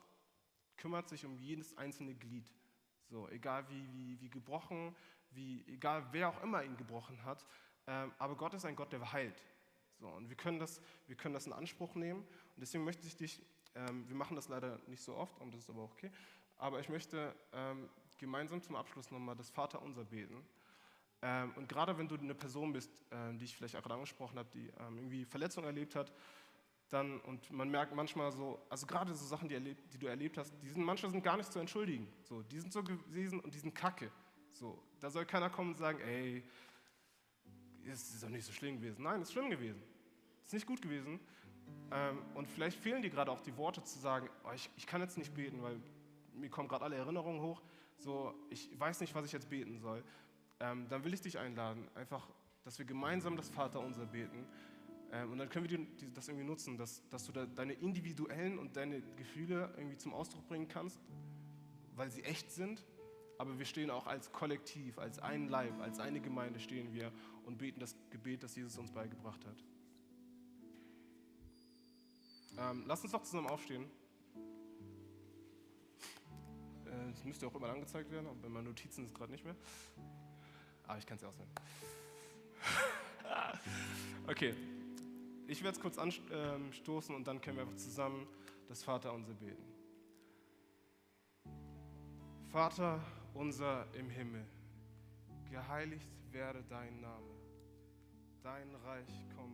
kümmert 0.77 1.09
sich 1.09 1.25
um 1.25 1.37
jedes 1.37 1.77
einzelne 1.77 2.15
Glied. 2.15 2.49
So, 3.09 3.29
egal 3.29 3.67
wie, 3.69 3.91
wie, 3.93 4.21
wie 4.21 4.29
gebrochen, 4.29 4.95
wie, 5.31 5.63
egal 5.67 6.07
wer 6.11 6.29
auch 6.29 6.41
immer 6.41 6.63
ihn 6.63 6.77
gebrochen 6.77 7.23
hat, 7.23 7.45
ähm, 7.87 8.11
aber 8.17 8.35
Gott 8.35 8.53
ist 8.53 8.65
ein 8.65 8.75
Gott, 8.75 8.91
der 8.91 9.11
heilt. 9.11 9.43
So, 9.99 10.07
und 10.07 10.29
wir 10.29 10.35
können, 10.35 10.59
das, 10.59 10.81
wir 11.07 11.15
können 11.15 11.33
das 11.33 11.45
in 11.45 11.53
Anspruch 11.53 11.95
nehmen. 11.95 12.21
Und 12.21 12.61
deswegen 12.61 12.83
möchte 12.83 13.05
ich 13.07 13.15
dich, 13.15 13.41
ähm, 13.75 14.07
wir 14.07 14.15
machen 14.15 14.35
das 14.35 14.49
leider 14.49 14.79
nicht 14.87 15.01
so 15.01 15.15
oft, 15.15 15.39
und 15.39 15.53
das 15.53 15.61
ist 15.61 15.69
aber 15.69 15.83
auch 15.83 15.91
okay, 15.91 16.11
aber 16.57 16.79
ich 16.79 16.89
möchte 16.89 17.35
ähm, 17.53 17.89
gemeinsam 18.17 18.61
zum 18.61 18.75
Abschluss 18.75 19.11
nochmal 19.11 19.35
das 19.35 19.49
Vaterunser 19.49 20.05
beten. 20.05 20.45
Ähm, 21.21 21.53
und 21.55 21.67
gerade 21.69 21.97
wenn 21.97 22.07
du 22.07 22.15
eine 22.15 22.35
Person 22.35 22.73
bist, 22.73 22.91
ähm, 23.11 23.37
die 23.37 23.45
ich 23.45 23.55
vielleicht 23.55 23.75
auch 23.75 23.89
angesprochen 23.89 24.37
habe, 24.37 24.49
die 24.53 24.67
ähm, 24.79 24.97
irgendwie 24.97 25.25
Verletzungen 25.25 25.65
erlebt 25.65 25.95
hat, 25.95 26.13
dann, 26.89 27.19
und 27.21 27.49
man 27.51 27.69
merkt 27.69 27.95
manchmal 27.95 28.31
so, 28.31 28.61
also 28.69 28.85
gerade 28.85 29.13
so 29.13 29.25
Sachen, 29.25 29.49
die, 29.49 29.55
erlebt, 29.55 29.93
die 29.93 29.97
du 29.97 30.07
erlebt 30.07 30.37
hast, 30.37 30.53
die 30.61 30.69
sind, 30.69 30.83
manche 30.83 31.09
sind 31.09 31.23
gar 31.23 31.37
nicht 31.37 31.51
zu 31.51 31.59
entschuldigen. 31.59 32.07
So, 32.23 32.43
die 32.43 32.59
sind 32.59 32.71
so 32.71 32.83
gewesen 32.83 33.39
und 33.39 33.53
die 33.53 33.59
sind 33.59 33.73
kacke. 33.73 34.11
So, 34.53 34.81
da 34.99 35.09
soll 35.09 35.25
keiner 35.25 35.49
kommen 35.49 35.71
und 35.71 35.77
sagen, 35.77 35.99
ey, 36.01 36.43
es 37.85 38.13
ist 38.13 38.23
doch 38.23 38.29
nicht 38.29 38.45
so 38.45 38.51
schlimm 38.51 38.77
gewesen. 38.77 39.03
Nein, 39.03 39.21
ist 39.21 39.33
schlimm 39.33 39.49
gewesen. 39.49 39.81
Es 40.41 40.47
ist 40.47 40.53
nicht 40.53 40.67
gut 40.67 40.81
gewesen. 40.81 41.19
Ähm, 41.91 42.21
und 42.35 42.47
vielleicht 42.47 42.79
fehlen 42.79 43.01
dir 43.01 43.09
gerade 43.09 43.31
auch 43.31 43.41
die 43.41 43.55
Worte 43.57 43.83
zu 43.83 43.99
sagen, 43.99 44.29
oh, 44.43 44.51
ich, 44.53 44.69
ich 44.77 44.87
kann 44.87 45.01
jetzt 45.01 45.17
nicht 45.17 45.33
beten, 45.33 45.61
weil 45.61 45.79
mir 46.33 46.49
kommen 46.49 46.67
gerade 46.67 46.85
alle 46.85 46.95
Erinnerungen 46.95 47.41
hoch. 47.41 47.61
So, 47.97 48.33
ich 48.49 48.69
weiß 48.79 49.01
nicht, 49.01 49.13
was 49.15 49.25
ich 49.25 49.31
jetzt 49.31 49.49
beten 49.49 49.79
soll. 49.79 50.03
Ähm, 50.59 50.87
dann 50.89 51.03
will 51.03 51.13
ich 51.13 51.21
dich 51.21 51.37
einladen, 51.37 51.87
einfach, 51.95 52.29
dass 52.63 52.77
wir 52.77 52.85
gemeinsam 52.85 53.35
das 53.35 53.49
Vaterunser 53.49 54.05
beten. 54.05 54.45
Ähm, 55.11 55.31
und 55.31 55.37
dann 55.37 55.49
können 55.49 55.69
wir 55.69 56.11
das 56.13 56.27
irgendwie 56.27 56.45
nutzen, 56.45 56.77
dass, 56.77 57.07
dass 57.09 57.25
du 57.25 57.31
da 57.31 57.45
deine 57.45 57.73
individuellen 57.73 58.59
und 58.59 58.75
deine 58.75 59.01
Gefühle 59.15 59.73
irgendwie 59.77 59.97
zum 59.97 60.13
Ausdruck 60.13 60.47
bringen 60.47 60.67
kannst, 60.67 60.99
weil 61.95 62.09
sie 62.11 62.23
echt 62.23 62.51
sind 62.51 62.85
aber 63.37 63.57
wir 63.59 63.65
stehen 63.65 63.89
auch 63.89 64.07
als 64.07 64.31
Kollektiv, 64.31 64.97
als 64.97 65.19
ein 65.19 65.47
Leib, 65.47 65.79
als 65.81 65.99
eine 65.99 66.21
Gemeinde 66.21 66.59
stehen 66.59 66.93
wir 66.93 67.11
und 67.45 67.57
beten 67.57 67.79
das 67.79 67.95
Gebet, 68.09 68.43
das 68.43 68.55
Jesus 68.55 68.77
uns 68.77 68.91
beigebracht 68.91 69.45
hat. 69.45 69.63
Ähm, 72.57 72.83
lass 72.87 73.03
uns 73.03 73.11
doch 73.11 73.23
zusammen 73.23 73.47
aufstehen. 73.47 73.85
Äh, 76.85 77.11
das 77.11 77.25
müsste 77.25 77.47
auch 77.47 77.55
immer 77.55 77.69
angezeigt 77.69 78.09
werden, 78.11 78.27
aber 78.27 78.35
bei 78.35 78.49
meinen 78.49 78.67
Notizen 78.67 79.03
ist 79.03 79.09
es 79.09 79.13
gerade 79.13 79.31
nicht 79.31 79.43
mehr. 79.43 79.55
Aber 80.87 80.97
ich 80.97 81.05
kann 81.05 81.17
es 81.17 81.23
ja 81.23 81.27
auswählen. 81.27 81.49
okay, 84.27 84.55
ich 85.47 85.63
werde 85.63 85.77
es 85.77 85.81
kurz 85.81 85.97
anstoßen 85.97 87.15
und 87.15 87.27
dann 87.27 87.41
können 87.41 87.57
wir 87.57 87.63
einfach 87.63 87.77
zusammen 87.77 88.27
das 88.67 88.83
Vaterunser 88.83 89.33
beten. 89.33 89.63
Vater 92.51 92.99
unser 93.33 93.85
im 93.93 94.09
Himmel, 94.09 94.45
geheiligt 95.51 96.09
werde 96.31 96.63
dein 96.69 97.01
Name, 97.01 97.33
dein 98.41 98.73
Reich 98.75 99.25
komme 99.35 99.44